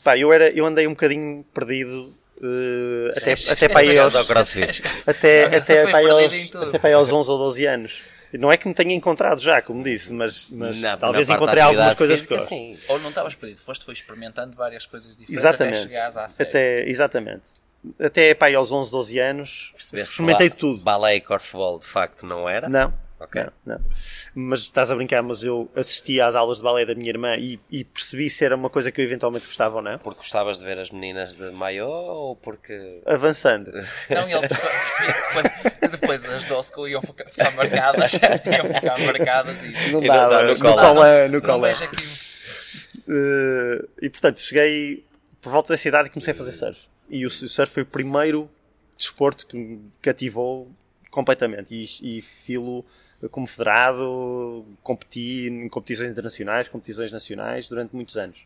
Pá, 0.03 0.17
eu, 0.17 0.33
era, 0.33 0.49
eu 0.51 0.65
andei 0.65 0.87
um 0.87 0.91
bocadinho 0.91 1.45
perdido. 1.53 2.15
eh, 2.43 3.13
até, 3.17 3.33
até 3.53 3.69
para 3.69 3.81
aí 3.81 3.89
Chegaste 3.89 3.99
aos, 3.99 4.15
ao 4.17 4.25
crossfit. 4.27 4.83
até, 5.07 5.45
até, 5.57 5.91
para 5.91 6.13
aos, 6.13 6.33
até 6.69 6.79
para 6.79 6.97
aos 6.97 7.13
11 7.13 7.31
ou 7.31 7.39
12 7.39 7.67
anos. 7.67 8.03
Não 8.33 8.51
é 8.51 8.57
que 8.57 8.67
me 8.69 8.73
tenha 8.75 8.95
encontrado 8.95 9.41
já, 9.41 9.61
como 9.61 9.83
disse, 9.83 10.13
mas, 10.13 10.49
mas 10.51 10.81
Na- 10.81 10.97
talvez 10.97 11.29
encontrei 11.29 11.61
algumas 11.63 11.95
coisas 11.95 12.21
física, 12.21 12.47
que. 12.47 12.79
Ou 12.89 12.99
não 13.01 13.09
estavas 13.09 13.35
perdido, 13.35 13.61
foste 13.61 13.85
foi 13.85 13.93
experimentando 13.93 14.57
várias 14.57 14.87
coisas 14.87 15.17
diferentes 15.17 15.37
Exatamente. 15.45 15.77
até 15.79 15.87
chegares 15.89 16.17
à 16.17 16.29
série. 16.29 16.49
Até, 16.49 16.89
exatamente. 16.89 17.43
Até 17.99 18.35
para 18.35 18.49
aí 18.49 18.55
aos 18.55 18.71
11, 18.71 18.91
12 18.91 19.19
anos. 19.19 19.71
Percebeste 19.75 20.13
Experimentei 20.13 20.51
tudo. 20.51 20.83
Balé 20.83 21.17
e 21.17 21.21
corfball 21.21 21.79
de 21.79 21.87
facto 21.87 22.27
não 22.27 22.49
era? 22.49 22.69
Não. 22.69 22.93
Ok. 23.21 23.43
Não, 23.67 23.77
não. 23.77 23.85
Mas 24.35 24.61
estás 24.61 24.91
a 24.91 24.95
brincar, 24.95 25.23
mas 25.23 25.45
eu 25.45 25.71
assisti 25.77 26.21
às 26.23 26.35
aulas 26.35 26.57
de 26.57 26.63
balé 26.63 26.87
da 26.87 26.95
minha 26.95 27.11
irmã 27.11 27.37
e, 27.37 27.61
e 27.71 27.85
percebi 27.85 28.31
se 28.31 28.43
era 28.47 28.57
uma 28.57 28.71
coisa 28.71 28.91
que 28.91 28.99
eu 28.99 29.05
eventualmente 29.05 29.45
gostava 29.45 29.77
ou 29.77 29.83
não. 29.83 29.99
Porque 29.99 30.19
gostavas 30.19 30.59
de 30.59 30.65
ver 30.65 30.79
as 30.79 30.91
meninas 30.91 31.37
de 31.37 31.51
maiô 31.51 31.87
ou 31.89 32.37
porque. 32.37 33.03
Avançando. 33.05 33.71
Não, 34.09 34.27
e 34.27 34.33
ele 34.33 34.49
percebia 34.49 35.13
que 35.13 35.35
depois, 35.35 35.91
depois 35.91 36.25
as 36.25 36.45
Dosco 36.47 36.89
iam 36.89 37.03
ficar, 37.03 37.29
ficar 37.29 37.51
marcadas, 37.57 38.13
iam 38.15 38.75
ficar 38.75 38.99
marcadas 38.99 39.63
e 39.65 39.93
Não 39.93 40.01
não 40.01 40.07
dava. 40.09 40.43
no 40.45 40.59
colã, 40.59 41.29
no 41.29 41.67
aqui. 41.67 42.31
Eh, 43.07 43.85
e 44.03 44.09
portanto, 44.09 44.41
cheguei 44.41 45.05
por 45.43 45.53
volta 45.53 45.75
dessa 45.75 45.89
idade 45.89 46.09
e 46.09 46.11
comecei 46.11 46.33
a 46.33 46.37
fazer 46.37 46.53
surf. 46.53 46.81
E 47.11 47.27
o 47.27 47.31
surf 47.31 47.73
foi 47.73 47.83
o 47.83 47.87
primeiro 47.87 48.49
desporto 48.97 49.47
que 49.47 49.57
me 49.57 49.93
cativou 50.01 50.71
completamente. 51.11 51.75
E, 51.75 52.19
e 52.19 52.23
filo 52.23 52.85
como 53.31 53.47
federado, 53.47 54.65
competi 54.83 55.49
em 55.49 55.69
competições 55.69 56.11
internacionais, 56.11 56.69
competições 56.69 57.13
nacionais 57.13 57.69
durante 57.69 57.95
muitos 57.95 58.17
anos. 58.17 58.39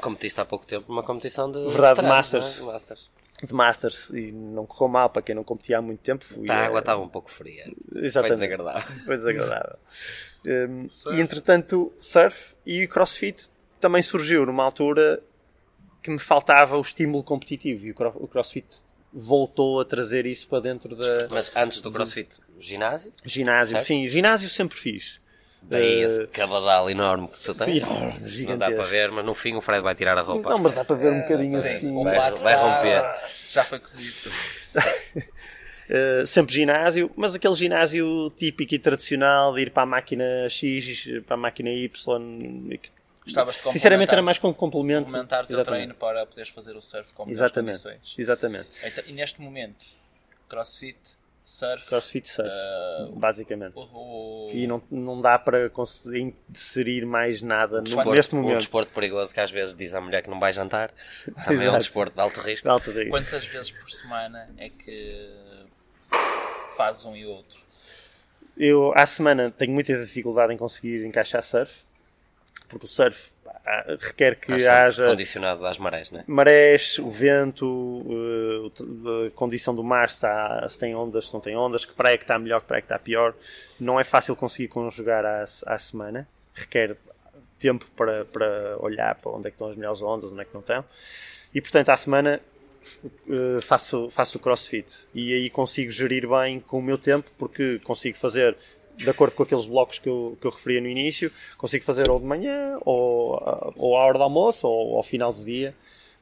Competiste 0.00 0.40
há 0.40 0.44
pouco 0.44 0.64
tempo 0.64 0.86
numa 0.88 1.02
competição 1.02 1.50
de. 1.50 1.58
Verdade, 1.58 2.00
veteranos, 2.00 2.16
Masters. 2.16 2.60
é? 2.60 2.62
Masters. 2.62 3.10
De 3.42 3.54
Masters. 3.54 4.10
E 4.10 4.30
não 4.30 4.66
correu 4.66 4.88
mal 4.88 5.10
para 5.10 5.22
quem 5.22 5.34
não 5.34 5.42
competia 5.42 5.78
há 5.78 5.82
muito 5.82 6.00
tempo. 6.00 6.24
A 6.48 6.54
água 6.54 6.78
estava 6.78 7.02
um 7.02 7.08
pouco 7.08 7.30
fria. 7.30 7.64
Foi 7.90 8.04
Exatamente. 8.04 8.34
desagradável. 8.34 8.96
Foi 9.04 9.16
desagradável. 9.16 9.76
Um, 10.42 10.86
e 11.14 11.20
entretanto, 11.20 11.92
surf 12.00 12.54
e 12.64 12.86
crossfit 12.86 13.50
também 13.78 14.00
surgiu 14.00 14.46
numa 14.46 14.64
altura 14.64 15.22
que 16.02 16.10
me 16.10 16.18
faltava 16.18 16.76
o 16.76 16.80
estímulo 16.80 17.22
competitivo 17.22 17.86
e 17.86 17.90
o 17.90 17.94
cro- 17.94 18.14
o 18.16 18.26
crossfit 18.28 18.66
voltou 19.12 19.80
a 19.80 19.84
trazer 19.84 20.24
isso 20.26 20.46
para 20.48 20.60
dentro 20.60 20.94
da 20.96 21.28
Mas 21.30 21.50
antes 21.56 21.80
do 21.80 21.90
crossfit, 21.90 22.38
ginásio? 22.58 23.12
ginásio. 23.24 23.72
Certo. 23.74 23.86
Sim, 23.86 24.06
ginásio 24.08 24.48
sempre 24.48 24.76
fiz. 24.78 25.20
Daí 25.62 26.00
Eh, 26.00 26.04
esse 26.04 26.26
cabadal 26.28 26.88
enorme 26.88 27.28
que 27.28 27.38
tu 27.40 27.54
tens. 27.54 27.82
enorme, 27.82 28.12
Não 28.14 28.20
dá 28.20 28.28
gigantesco. 28.28 28.74
para 28.76 28.84
ver, 28.84 29.10
mas 29.10 29.24
no 29.24 29.34
fim 29.34 29.54
o 29.56 29.60
Fred 29.60 29.82
vai 29.82 29.94
tirar 29.94 30.16
a 30.16 30.22
roupa. 30.22 30.48
Não, 30.48 30.58
mas 30.58 30.74
dá 30.74 30.84
para 30.84 30.96
ver 30.96 31.12
um 31.12 31.20
bocadinho 31.20 31.60
Sim, 31.60 31.68
assim. 31.68 31.96
o 31.96 32.02
Vai- 32.04 32.30
vai 32.32 32.54
romper. 32.54 33.04
Já 33.50 33.64
foi 33.64 33.78
cozido. 33.78 34.30
Uh, 35.90 36.24
sempre 36.26 36.54
ginásio, 36.54 37.10
mas 37.16 37.34
aquele 37.34 37.54
ginásio 37.54 38.30
típico 38.38 38.74
e 38.74 38.78
tradicional 38.78 39.52
de 39.52 39.60
ir 39.62 39.70
para 39.70 39.82
a 39.82 39.86
máquina 39.86 40.48
X, 40.48 41.04
para 41.26 41.34
a 41.34 41.36
máquina 41.36 41.68
Y. 41.70 41.90
que- 42.80 42.90
Gostavas 43.24 43.54
de 43.56 43.60
Sinceramente 43.72 43.82
era 44.10 44.22
complementar- 44.22 44.22
mais 44.22 44.38
como 44.38 44.54
complemento. 44.54 45.04
complementar 45.06 45.44
o 45.44 45.46
teu 45.46 45.56
Exatamente. 45.56 45.78
treino 45.80 45.94
para 45.94 46.26
poderes 46.26 46.50
fazer 46.50 46.74
o 46.76 46.80
surf 46.82 47.12
com 47.12 47.28
Exatamente. 47.28 47.82
condições. 47.82 48.14
Exatamente. 48.18 48.68
Então, 48.82 49.04
e 49.06 49.12
neste 49.12 49.40
momento, 49.42 49.84
crossfit, 50.48 50.98
surf, 51.44 51.86
Crossfit 51.86 52.28
surf, 52.28 52.50
eh, 52.50 53.08
basicamente. 53.12 53.74
o, 53.76 53.82
o- 53.82 54.50
E 54.54 54.66
não, 54.66 54.82
não 54.90 55.20
dá 55.20 55.38
para 55.38 55.68
conseguir 55.68 56.34
inserir 56.50 57.04
mais 57.04 57.42
nada 57.42 57.76
no, 57.78 57.82
Desporto- 57.82 58.10
neste 58.14 58.34
Um 58.34 58.40
momento. 58.42 58.58
desporto 58.58 58.92
perigoso 58.92 59.34
que 59.34 59.40
às 59.40 59.50
vezes 59.50 59.74
diz 59.76 59.92
à 59.92 60.00
mulher 60.00 60.22
que 60.22 60.30
não 60.30 60.40
vai 60.40 60.52
jantar. 60.52 60.90
Também 61.44 61.66
é 61.66 61.70
um 61.70 61.78
desporto 61.78 62.14
de 62.14 62.20
alto 62.22 62.40
risco. 62.40 62.68
Alta 62.70 62.90
risco. 62.90 63.10
quantas 63.10 63.44
vezes 63.46 63.70
por 63.70 63.90
semana 63.90 64.48
é 64.56 64.70
que 64.70 65.30
fazes 66.76 67.04
um 67.04 67.14
e 67.14 67.26
outro? 67.26 67.60
eu 68.56 68.92
à 68.94 69.06
semana 69.06 69.50
tenho 69.50 69.72
muita 69.72 69.94
dificuldade 69.98 70.52
em 70.52 70.56
conseguir 70.56 71.04
encaixar 71.06 71.42
surf, 71.42 71.82
porque 72.70 72.86
o 72.86 72.88
surf 72.88 73.32
pá, 73.44 73.84
requer 74.00 74.36
que 74.36 74.66
haja 74.66 75.06
condicionado 75.06 75.66
às 75.66 75.78
marés, 75.78 76.10
né? 76.10 76.24
marés, 76.26 76.98
o 76.98 77.10
vento, 77.10 78.06
eh, 78.08 79.26
a 79.26 79.30
condição 79.32 79.74
do 79.74 79.84
mar, 79.84 80.08
se, 80.08 80.14
está, 80.14 80.66
se 80.68 80.78
tem 80.78 80.94
ondas, 80.94 81.26
se 81.26 81.34
não 81.34 81.40
tem 81.40 81.56
ondas, 81.56 81.84
que 81.84 81.92
praia 81.92 82.16
que 82.16 82.24
está 82.24 82.38
melhor, 82.38 82.60
que 82.60 82.68
praia 82.68 82.80
que 82.80 82.86
está 82.86 82.98
pior. 82.98 83.34
Não 83.78 83.98
é 83.98 84.04
fácil 84.04 84.34
conseguir 84.36 84.68
conjugar 84.68 85.26
à, 85.26 85.44
à 85.66 85.78
semana, 85.78 86.26
requer 86.54 86.96
tempo 87.58 87.86
para, 87.94 88.24
para 88.24 88.76
olhar 88.78 89.14
para 89.16 89.32
onde 89.32 89.48
é 89.48 89.50
que 89.50 89.56
estão 89.56 89.68
as 89.68 89.76
melhores 89.76 90.00
ondas, 90.00 90.32
onde 90.32 90.40
é 90.40 90.44
que 90.44 90.54
não 90.54 90.60
estão. 90.60 90.84
E 91.52 91.60
portanto, 91.60 91.90
à 91.90 91.96
semana 91.96 92.40
eh, 93.28 93.60
faço, 93.60 94.08
faço 94.10 94.38
o 94.38 94.40
crossfit 94.40 94.86
e 95.14 95.32
aí 95.34 95.50
consigo 95.50 95.90
gerir 95.90 96.28
bem 96.28 96.60
com 96.60 96.78
o 96.78 96.82
meu 96.82 96.98
tempo 96.98 97.30
porque 97.38 97.78
consigo 97.84 98.16
fazer 98.16 98.56
de 99.04 99.10
acordo 99.10 99.34
com 99.34 99.42
aqueles 99.42 99.66
blocos 99.66 99.98
que 99.98 100.08
eu, 100.08 100.36
que 100.40 100.46
eu 100.46 100.50
referia 100.50 100.80
no 100.80 100.88
início, 100.88 101.30
consigo 101.56 101.84
fazer 101.84 102.10
ou 102.10 102.18
de 102.20 102.26
manhã, 102.26 102.78
ou, 102.82 103.36
a- 103.36 103.72
ou 103.76 103.96
à 103.96 104.00
hora 104.04 104.18
do 104.18 104.24
almoço, 104.24 104.66
ou 104.68 104.96
ao 104.96 105.02
final 105.02 105.32
do 105.32 105.42
dia, 105.44 105.74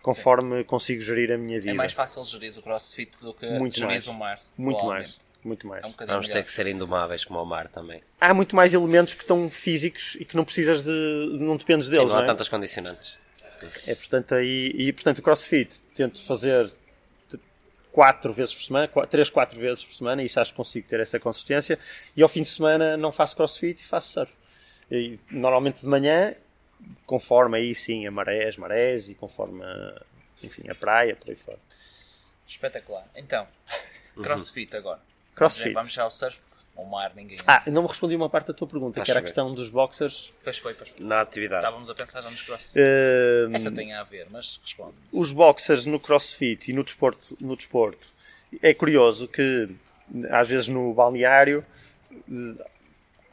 conforme 0.03 0.65
consigo 0.65 1.01
gerir 1.03 1.33
a 1.33 1.39
minha 1.39 1.59
vida. 1.59 1.73
É 1.73 1.75
mais 1.75 1.93
fácil 1.93 2.23
gerir 2.25 2.57
o 2.59 2.63
crossfit 2.63 3.11
do 3.21 3.35
que 3.35 3.47
Muito 3.59 3.75
gerir 3.75 3.89
mais. 3.89 4.07
o 4.07 4.13
mar. 4.15 4.41
muito 4.57 4.85
mais. 4.85 5.19
Muito 5.45 5.67
mais. 5.69 5.85
É 5.85 5.87
um 5.87 5.93
Vamos 6.07 6.27
ter 6.27 6.35
melhor. 6.35 6.45
que 6.45 6.53
ser 6.53 6.67
indomáveis 6.67 7.25
como 7.25 7.41
o 7.41 7.47
mar 7.47 7.69
também. 7.69 8.03
Há 8.21 8.35
muito 8.35 8.57
mais 8.57 8.75
elementos 8.75 9.15
que 9.15 9.23
estão 9.23 9.49
físicos 9.49 10.17
e 10.21 10.25
que 10.25 10.37
não 10.37 10.45
precisas 10.45 10.83
de. 10.83 10.91
não 11.39 11.57
dependes 11.57 11.87
Sim, 11.87 11.93
deles. 11.93 12.09
não 12.09 12.15
há 12.15 12.19
não 12.19 12.25
é? 12.25 12.27
tantas 12.27 12.49
condicionantes. 12.49 13.19
É, 13.87 13.95
portanto, 13.95 14.35
aí, 14.35 14.73
e 14.77 14.93
portanto, 14.93 15.19
o 15.19 15.23
crossfit 15.23 15.81
tento 15.95 16.21
fazer 16.25 16.71
quatro 17.99 18.33
vezes 18.33 18.55
por 18.55 18.63
semana, 18.63 18.89
três, 19.11 19.29
quatro 19.29 19.59
vezes 19.59 19.85
por 19.85 19.93
semana, 19.93 20.23
e 20.23 20.27
isso 20.27 20.39
acho 20.39 20.53
que 20.53 20.57
consigo 20.57 20.87
ter 20.87 21.01
essa 21.01 21.19
consistência. 21.19 21.77
E 22.17 22.23
ao 22.23 22.29
fim 22.29 22.43
de 22.43 22.49
semana 22.49 22.97
não 22.97 23.11
faço 23.11 23.35
crossfit 23.35 23.83
e 23.83 23.85
faço 23.85 24.13
surf. 24.13 24.33
E, 24.89 25.19
normalmente 25.29 25.81
de 25.81 25.87
manhã, 25.87 26.33
conforme 27.05 27.59
aí 27.59 27.75
sim 27.75 28.07
a 28.07 28.11
marés, 28.13 28.57
marés, 28.57 29.09
e 29.09 29.17
conforme 29.17 29.65
a, 29.65 30.01
enfim, 30.45 30.71
a 30.71 30.77
praia, 30.77 31.17
por 31.17 31.29
aí 31.29 31.35
fora. 31.35 31.59
Espetacular. 32.47 33.05
Então, 33.17 33.49
crossfit 34.23 34.77
agora. 34.77 35.01
Crossfit. 35.35 35.73
Vamos 35.73 35.93
já 35.93 36.05
ao 36.05 36.11
surf, 36.13 36.39
porque 36.79 36.83
o 36.83 36.85
mar 36.85 37.13
ninguém. 37.15 37.39
Ah, 37.47 37.63
não 37.67 37.83
me 37.83 37.89
respondi 37.89 38.15
uma 38.15 38.29
parte 38.31 38.47
da 38.49 38.55
tua 38.55 38.69
pergunta, 38.69 39.01
Está 39.01 39.05
que 39.05 39.11
era 39.11 39.21
a 39.21 39.23
questão 39.23 39.53
dos 39.53 39.69
boxers. 39.69 40.33
Depois 40.39 40.59
foi, 40.59 40.73
depois 40.73 40.91
foi. 40.91 41.05
Na 41.07 41.21
atividade. 41.21 41.63
Estávamos 41.65 41.91
a 41.91 41.95
pensar 41.95 42.23
já 42.23 42.31
nos 42.31 42.43
crossfit. 42.43 42.79
Eh, 42.79 43.49
Essa 43.53 43.71
tem 43.71 43.93
a 43.95 44.03
ver, 44.05 44.27
mas 44.31 44.61
responde. 44.63 44.95
os 45.13 45.33
boxers 45.33 45.87
no 45.87 45.99
crossfit 45.99 46.71
e 46.71 46.75
no 46.75 46.85
desporto, 46.85 47.37
no 47.41 47.57
desporto 47.57 48.09
é 48.63 48.73
curioso 48.73 49.29
que 49.29 49.69
às 50.31 50.49
vezes 50.49 50.69
no 50.69 50.95
balneário 50.95 51.65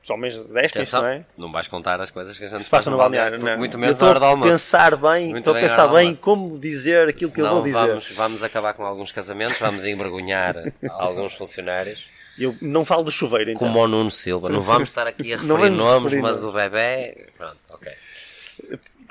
os 0.03 0.09
homens 0.09 0.35
despem 0.37 0.65
Atenção, 0.65 1.01
não 1.01 1.07
é? 1.07 1.25
não 1.37 1.51
vais 1.51 1.67
contar 1.67 1.99
as 2.01 2.11
coisas 2.11 2.37
que 2.37 2.43
a 2.43 2.47
gente 2.47 2.63
se 2.63 2.69
passa 2.69 2.89
no 2.91 2.97
balneário, 2.97 3.37
balneário, 3.37 3.53
não. 3.55 3.59
Muito 3.59 3.77
menos 3.79 3.97
na 3.99 4.07
hora 4.07 4.19
do 4.19 4.25
almoço. 4.25 4.51
pensar 4.51 4.95
bem, 4.97 5.29
Muito 5.29 5.37
estou 5.39 5.55
a 5.55 5.59
pensar 5.59 5.87
bem 5.87 6.13
como 6.15 6.59
dizer 6.59 7.07
aquilo 7.09 7.31
que 7.31 7.41
eu 7.41 7.45
Senão 7.45 7.55
vou 7.61 7.63
dizer. 7.63 7.87
Vamos, 7.87 8.11
vamos 8.11 8.43
acabar 8.43 8.73
com 8.73 8.85
alguns 8.85 9.11
casamentos, 9.11 9.57
vamos 9.57 9.85
envergonhar 9.85 10.55
alguns 10.91 11.33
funcionários. 11.33 12.05
Eu 12.37 12.55
não 12.61 12.83
falo 12.83 13.03
do 13.03 13.11
chuveiro 13.11 13.51
então. 13.51 13.59
Como 13.59 13.79
o 13.79 13.87
Nuno 13.87 14.11
Silva. 14.11 14.49
Não 14.49 14.61
vamos 14.61 14.89
estar 14.89 15.07
aqui 15.07 15.33
a 15.33 15.37
Não 15.43 15.55
referir 15.55 15.75
nomes, 15.75 16.03
referir 16.03 16.21
mas 16.21 16.41
nomes. 16.41 16.43
o 16.43 16.51
bebê. 16.51 17.27
Pronto, 17.37 17.57
ok. 17.69 17.91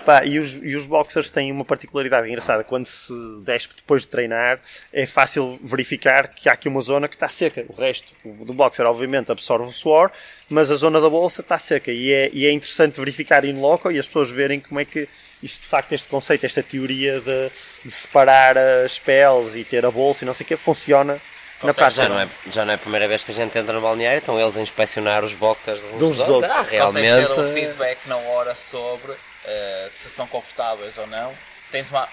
Pá, 0.05 0.27
e, 0.27 0.39
os, 0.39 0.55
e 0.63 0.77
os 0.77 0.85
boxers 0.85 1.31
têm 1.31 1.51
uma 1.51 1.65
particularidade 1.65 2.29
engraçada. 2.29 2.63
Quando 2.63 2.87
se 2.87 3.13
despe 3.43 3.75
depois 3.77 4.03
de 4.03 4.09
treinar, 4.09 4.61
é 4.93 5.07
fácil 5.07 5.59
verificar 5.63 6.29
que 6.29 6.47
há 6.47 6.53
aqui 6.53 6.69
uma 6.69 6.83
zona 6.83 7.09
que 7.09 7.15
está 7.15 7.27
seca. 7.27 7.65
O 7.69 7.73
resto 7.81 8.13
do 8.23 8.53
boxer, 8.53 8.85
obviamente, 8.85 9.33
absorve 9.33 9.67
o 9.67 9.73
suor, 9.73 10.11
mas 10.49 10.71
a 10.71 10.75
zona 10.75 11.01
da 11.01 11.09
bolsa 11.09 11.41
está 11.41 11.59
seca. 11.59 11.91
E 11.91 12.13
é, 12.13 12.31
e 12.35 12.45
é 12.45 12.53
interessante 12.53 12.99
verificar 13.01 13.47
in 13.47 13.59
loco 13.59 13.91
e 13.91 13.99
as 13.99 14.07
pessoas 14.07 14.29
verem 14.29 14.61
como 14.61 14.79
é 14.79 14.85
que 14.85 15.09
isto, 15.43 15.63
de 15.63 15.69
facto, 15.69 15.93
este 15.93 16.09
conceito, 16.09 16.45
esta 16.45 16.63
teoria 16.63 17.21
de, 17.21 17.51
de 17.83 17.91
separar 17.91 18.59
as 18.59 18.99
peles 18.99 19.55
e 19.55 19.65
ter 19.65 19.87
a 19.87 19.91
bolsa 19.91 20.25
e 20.25 20.27
não 20.27 20.35
sei 20.35 20.45
o 20.45 20.49
que, 20.49 20.57
funciona 20.57 21.19
na 21.64 21.72
Consegue, 21.72 21.94
prática. 21.94 22.03
Já 22.03 22.09
não, 22.09 22.20
é, 22.20 22.29
já 22.53 22.64
não 22.64 22.72
é 22.72 22.74
a 22.74 22.79
primeira 22.79 23.09
vez 23.09 23.24
que 23.24 23.31
a 23.31 23.35
gente 23.35 23.57
entra 23.59 23.72
no 23.72 23.81
balneário, 23.81 24.18
estão 24.18 24.40
eles 24.40 24.57
a 24.57 24.61
inspecionar 24.61 25.24
os 25.24 25.33
boxers 25.35 25.81
uns 25.92 25.98
Dos 25.98 26.16
dos 26.18 26.29
outros. 26.29 26.50
Ah, 26.53 26.57
Consegue 26.59 26.77
realmente. 26.77 27.27
ter 27.27 27.40
um 27.40 27.53
feedback 27.55 27.98
na 28.07 28.16
hora 28.16 28.55
sobre 28.55 29.12
eh, 29.44 29.88
se 29.90 30.09
são 30.11 30.27
confortáveis 30.27 30.96
ou 30.98 31.07
não. 31.07 31.37
Tens 31.70 31.90
uma, 31.90 32.09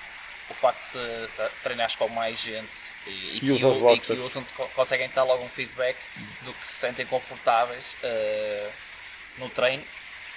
o 0.50 0.54
facto 0.54 0.82
de 0.94 1.28
tre- 1.36 1.50
treinares 1.64 1.96
com 1.96 2.08
mais 2.10 2.40
gente 2.40 2.70
e, 3.08 3.38
e 3.38 3.40
Que 3.40 3.52
usa 3.52 3.68
os 3.68 3.78
u- 3.78 3.94
e 3.94 4.00
que 4.00 4.14
usam, 4.14 4.44
co- 4.56 4.70
conseguem 4.76 5.10
dar 5.14 5.24
logo 5.24 5.44
um 5.44 5.50
feedback 5.50 5.98
do 6.42 6.54
que 6.54 6.66
se 6.68 6.74
sentem 6.74 7.06
confortáveis 7.06 7.86
eh, 8.04 8.70
no 9.38 9.50
treino. 9.50 9.84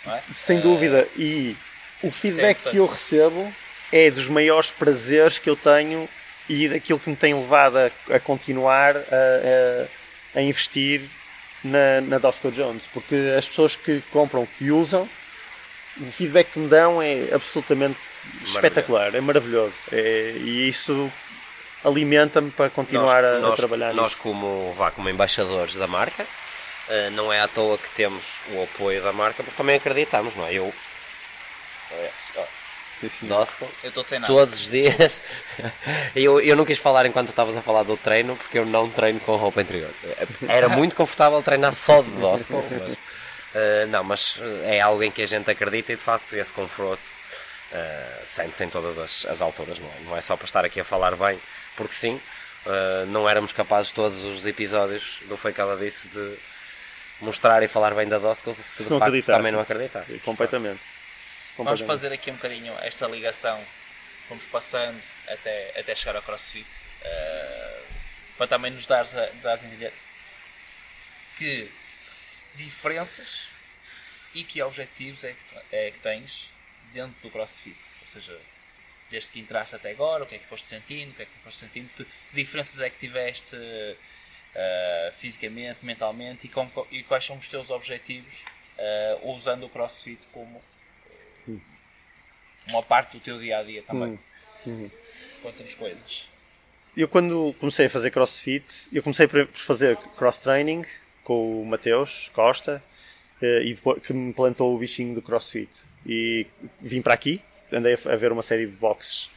Não 0.05 0.15
é? 0.15 0.23
Sem 0.37 0.59
Eh, 0.59 0.61
dúvida. 0.61 1.09
E 1.17 1.57
o 2.03 2.11
feedback 2.11 2.59
que 2.71 2.77
eu 2.77 2.87
recebo 2.87 3.53
é 3.93 4.11
dos 4.11 4.29
maiores 4.29 4.71
prazeres 4.71 5.39
que 5.39 5.49
eu 5.49 5.57
tenho 5.57 6.09
e 6.49 6.69
daquilo 6.69 6.99
que 7.01 7.09
me 7.11 7.17
tem 7.17 7.35
levado 7.35 7.77
a, 7.79 7.91
a 8.15 8.21
continuar 8.21 8.97
a, 8.97 9.01
a- 9.01 10.39
a 10.39 10.43
investir 10.43 11.09
na, 11.63 12.01
na 12.03 12.19
Dosco 12.19 12.51
Jones. 12.51 12.85
Porque 12.93 13.15
as 13.39 13.47
pessoas 13.47 13.77
que 13.77 14.03
compram, 14.11 14.47
que 14.59 14.71
usam, 14.71 15.09
o 16.01 16.11
feedback 16.11 16.51
que 16.53 16.59
me 16.59 16.69
dão 16.69 17.01
é 17.01 17.29
absolutamente 17.33 17.99
espetacular, 18.45 19.15
é 19.15 19.21
maravilhoso. 19.21 19.75
É- 19.93 20.35
e 20.37 20.69
isso 20.69 21.11
alimenta-me 21.85 22.51
para 22.51 22.69
continuar 22.71 23.25
a- 23.25 23.37
a, 23.37 23.39
nós, 23.39 23.57
trabalhar 23.59 23.95
nós 23.95 24.13
nisso. 24.13 24.19
como, 24.23 24.73
vá, 24.75 24.91
como 24.91 25.09
embaixadores 25.09 25.75
da 25.77 25.87
marca, 25.87 26.27
eh, 26.89 27.11
não 27.11 27.33
é 27.33 27.41
à 27.41 27.49
toa 27.49 27.79
que 27.79 27.89
temos 27.91 28.41
o 28.51 28.63
apoio 28.65 29.03
da 29.03 29.13
marca, 29.13 29.43
porque 29.43 29.57
também 29.57 29.77
acreditamos, 29.77 30.35
não 30.35 30.47
é? 30.47 30.53
Eu, 30.55 30.75
Dosco, 33.23 33.69
Eu 33.83 33.89
estou 33.89 34.05
sem 34.05 34.19
nada. 34.19 34.33
todos 34.33 34.55
os 34.55 34.71
dias. 34.71 35.21
eu, 36.15 36.41
eu 36.41 36.57
não 36.57 36.65
quis 36.65 36.79
falar 36.79 37.07
enquanto 37.07 37.29
estavas 37.29 37.57
a 37.57 37.63
falar 37.63 37.83
do 37.83 37.97
treino, 37.97 38.37
porque 38.37 38.59
eu 38.59 38.67
não 38.67 38.89
treino 38.91 39.21
com 39.21 39.37
roupa 39.37 39.63
interior. 39.63 39.91
Era 40.49 40.69
muito 40.77 40.95
confortável 40.97 41.43
treinar 41.43 41.73
só 41.73 42.03
de 42.03 42.11
Dosco, 42.11 42.63
mas, 42.71 42.97
eh, 43.55 43.87
não, 43.87 44.05
mas 44.05 44.39
eh, 44.41 44.77
é 44.77 44.81
algo 44.81 45.03
em 45.03 45.11
que 45.11 45.23
a 45.23 45.27
gente 45.27 45.51
acredita 45.51 45.93
e 45.93 45.97
de 45.97 46.03
facto 46.03 46.35
esse 46.35 46.53
conforto 46.53 47.03
eh, 47.73 48.21
sente-se 48.25 48.65
em 48.65 48.69
todas 48.69 48.99
as, 48.99 49.27
as 49.27 49.41
alturas, 49.43 49.79
não 49.79 49.89
é? 49.89 50.01
Não 50.05 50.17
é 50.17 50.21
só 50.21 50.37
para 50.37 50.47
estar 50.47 50.65
aqui 50.65 50.81
a 50.81 50.85
falar 50.85 51.17
bem, 51.17 51.39
porque 51.77 51.95
sim, 51.95 52.21
eh, 52.67 53.05
não 53.09 53.29
éramos 53.29 53.53
capazes 53.53 53.91
todos 53.93 54.23
os 54.25 54.47
episódios 54.47 55.21
do 55.29 55.37
Foi 55.37 55.53
que 55.53 55.61
ela 55.61 55.77
disse 55.77 56.09
de 56.09 56.37
mostrar 57.21 57.63
e 57.63 57.69
falar 57.69 57.95
bem 57.95 58.07
da 58.09 58.19
Dosco 58.19 58.55
se, 58.55 58.63
Se 58.63 58.83
de 58.85 58.89
facto 58.89 59.03
acreditasse. 59.03 59.37
também 59.39 59.53
não 59.53 59.61
acreditasse. 59.61 60.19
Completamente. 60.19 60.81
Vamos 61.57 61.81
fazer 61.87 62.13
aqui 62.13 62.31
um 62.31 62.35
bocadinho 62.35 62.73
esta 62.81 63.07
ligação. 63.07 63.65
Fomos 64.29 64.45
passando 64.47 65.01
até, 65.29 65.79
até 65.79 65.95
chegar 65.95 66.17
ao 66.17 66.23
CrossFit. 66.23 66.67
eh, 67.03 67.83
para 68.37 68.49
também 68.49 68.71
nos 68.73 68.87
dares 68.87 69.15
a, 69.15 69.27
dares 69.43 69.63
a 69.63 69.67
entender 69.67 69.93
que 71.39 71.71
diferenças 72.57 73.49
e 74.35 74.43
que 74.43 74.61
objetivos 74.63 75.23
é 75.25 75.33
que, 75.35 75.77
é 75.77 75.91
que 75.93 75.99
tens 76.01 76.49
dentro 76.93 77.15
do 77.23 77.31
CrossFit. 77.31 77.79
Ou 78.03 78.09
seja, 78.09 78.37
desde 79.11 79.31
que 79.31 79.39
entraste 79.39 79.77
até 79.77 79.91
agora, 79.91 80.25
o 80.25 80.27
que 80.27 80.35
é 80.35 80.39
que 80.39 80.47
foste 80.47 80.67
sentindo, 80.67 81.13
o 81.13 81.15
que 81.15 81.23
é 81.23 81.27
que 81.27 81.33
não 81.37 81.43
foste 81.43 81.59
sentindo, 81.59 81.89
que, 81.97 82.05
que 82.05 82.35
diferenças 82.35 82.81
é 82.81 82.91
que 82.91 82.99
tiveste 82.99 83.57
eh, 84.55 85.13
fisicamente, 85.19 85.85
mentalmente 85.85 86.47
e, 86.47 86.51
com- 86.51 86.87
e 86.91 87.03
quais 87.05 87.25
são 87.25 87.37
os 87.37 87.47
teus 87.47 87.71
objetivos 87.71 88.43
eh, 88.79 89.19
usando 89.23 89.65
o 89.67 89.69
CrossFit 89.69 90.27
como 90.33 90.61
uma 92.71 92.83
parte 92.83 93.17
do 93.17 93.21
teu 93.21 93.39
dia 93.39 93.59
a 93.59 93.63
dia 93.63 93.83
também. 93.83 94.19
Hum, 94.67 94.91
Conta-nos 95.43 95.75
coisas. 95.75 96.29
Eu 96.97 97.09
quando 97.09 97.55
comecei 97.59 97.87
a 97.87 97.91
fazer 97.91 98.11
crossfit, 98.11 98.65
eu 98.93 99.03
comecei 99.03 99.27
por 99.27 99.47
fazer 99.49 99.97
cross 100.17 100.39
training 100.39 100.85
com 101.25 101.63
o 101.63 101.67
Mateus 101.67 102.31
Costa 102.33 102.83
eh, 103.43 103.63
e 103.65 103.75
depois 103.75 104.01
que 104.03 104.13
me 104.13 104.33
plantou 104.33 104.75
o 104.75 104.79
bichinho 104.79 105.15
do 105.15 105.21
crossfit. 105.21 105.71
E 106.07 106.47
vim 106.81 107.03
para 107.03 107.15
aqui, 107.15 107.43
andei 107.73 107.95
a 107.95 108.17
ver 108.17 108.31
uma 108.31 108.43
série 108.43 108.67
de 108.67 108.73
boxes 108.73 109.29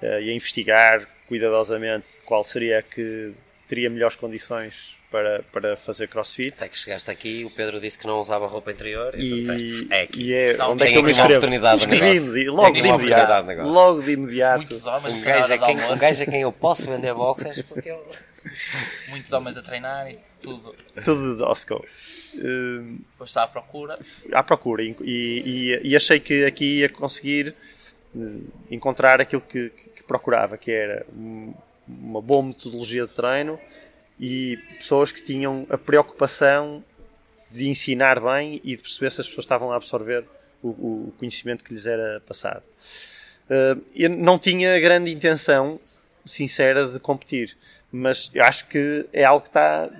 eh, 0.00 0.22
e 0.22 0.30
a 0.30 0.32
investigar 0.32 1.06
cuidadosamente 1.28 2.06
qual 2.24 2.44
seria 2.44 2.78
a 2.78 2.82
que 2.82 3.32
teria 3.72 3.88
melhores 3.88 4.16
condições 4.16 4.94
para, 5.10 5.42
para 5.50 5.76
fazer 5.78 6.06
crossfit. 6.08 6.52
Até 6.54 6.68
que 6.68 6.76
chegaste 6.78 7.10
aqui 7.10 7.40
e 7.40 7.44
o 7.46 7.50
Pedro 7.50 7.80
disse 7.80 7.98
que 7.98 8.06
não 8.06 8.20
usava 8.20 8.46
roupa 8.46 8.70
interior 8.70 9.14
e, 9.18 9.22
E, 9.22 9.34
disseste, 9.34 9.86
é 9.90 10.02
aqui. 10.02 10.22
e 10.24 10.34
é 10.34 10.56
Não, 10.58 10.72
onde 10.72 10.82
é 10.82 10.86
que 10.86 10.92
tem 10.92 11.00
eu 11.00 11.04
me 11.04 11.10
inscrevo? 11.10 11.30
oportunidade 11.32 11.78
de 11.78 11.84
Inscrevi-me 11.86 12.14
negócio. 12.20 12.34
de- 12.34 12.50
logo 12.50 12.72
de 12.82 12.88
imediato. 12.88 13.62
Logo 13.62 14.02
de 14.02 14.12
imediato. 14.12 14.56
Muitos 14.58 14.86
homens 14.86 15.14
Um 15.14 15.20
gajo, 15.22 15.48
do 15.58 15.66
quem, 15.66 15.76
um 15.76 15.96
gajo 15.98 16.22
a 16.22 16.26
quem 16.26 16.40
eu 16.42 16.52
posso 16.52 16.86
vender 16.86 17.14
boxers 17.14 17.62
porque 17.62 17.88
ele... 17.88 18.02
muitos 19.08 19.32
homens 19.32 19.56
a 19.56 19.62
treinarem, 19.62 20.18
tudo. 20.42 20.74
Tudo 21.02 21.32
de 21.32 21.38
Dosco. 21.38 21.82
Eh, 22.36 22.96
Foste 23.14 23.38
à 23.38 23.46
procura. 23.46 23.98
à 24.32 24.42
procura 24.42 24.82
e, 24.82 24.94
e- 25.02 25.80
e 25.88 25.96
achei 25.96 26.20
que 26.20 26.44
aqui 26.44 26.80
ia 26.80 26.88
conseguir 26.90 27.54
eh, 28.14 28.20
encontrar 28.70 29.18
aquilo 29.20 29.40
que, 29.42 29.70
que 29.96 30.02
procurava, 30.02 30.58
que 30.58 30.70
era 30.70 31.06
um- 31.16 31.54
uma 32.00 32.20
boa 32.20 32.42
metodologia 32.42 33.06
de 33.06 33.12
treino 33.12 33.58
e 34.18 34.58
pessoas 34.78 35.10
que 35.10 35.22
tinham 35.22 35.66
a 35.68 35.76
preocupação 35.76 36.84
de 37.50 37.68
ensinar 37.68 38.20
bem 38.20 38.60
e 38.64 38.76
de 38.76 38.82
perceber 38.82 39.10
se 39.10 39.20
as 39.20 39.26
pessoas 39.26 39.44
estavam 39.44 39.72
a 39.72 39.76
absorver 39.76 40.24
o, 40.62 40.68
o 40.68 41.14
conhecimento 41.18 41.64
que 41.64 41.74
lhes 41.74 41.86
era 41.86 42.20
passado. 42.20 42.62
Uh, 43.50 43.82
eu 43.94 44.08
não 44.08 44.38
tinha 44.38 44.78
grande 44.80 45.12
intenção 45.12 45.78
sincera 46.24 46.86
de 46.86 46.98
competir, 47.00 47.56
mas 47.90 48.30
eu 48.32 48.44
acho 48.44 48.66
que 48.68 49.04
é 49.12 49.24
algo 49.24 49.42
que 49.42 49.48
está 49.48 49.90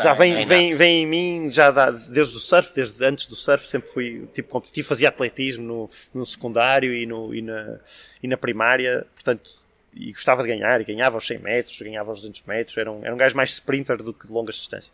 já 0.00 0.12
vem, 0.12 0.34
é 0.34 0.44
vem, 0.44 0.76
vem 0.76 1.02
em 1.02 1.06
mim 1.06 1.50
já 1.50 1.70
dá, 1.70 1.90
desde 1.90 2.36
o 2.36 2.38
surf, 2.38 2.72
desde 2.74 3.04
antes 3.04 3.26
do 3.26 3.34
surf 3.34 3.66
sempre 3.66 3.90
fui 3.90 4.28
tipo 4.32 4.50
competitivo, 4.50 4.86
fazia 4.86 5.08
atletismo 5.08 5.64
no, 5.64 5.90
no 6.14 6.26
secundário 6.26 6.94
e, 6.94 7.04
no, 7.04 7.34
e, 7.34 7.42
na, 7.42 7.80
e 8.22 8.28
na 8.28 8.36
primária, 8.36 9.06
portanto 9.14 9.61
e 9.94 10.12
gostava 10.12 10.42
de 10.42 10.48
ganhar, 10.48 10.80
e 10.80 10.84
ganhava 10.84 11.18
os 11.18 11.26
100 11.26 11.38
metros, 11.38 11.80
ganhava 11.80 12.10
os 12.10 12.20
200 12.20 12.42
metros, 12.42 12.76
era 12.76 12.90
um, 12.90 13.04
era 13.04 13.14
um 13.14 13.18
gajo 13.18 13.36
mais 13.36 13.50
sprinter 13.50 14.02
do 14.02 14.12
que 14.12 14.26
de 14.26 14.32
longas 14.32 14.56
distâncias. 14.56 14.92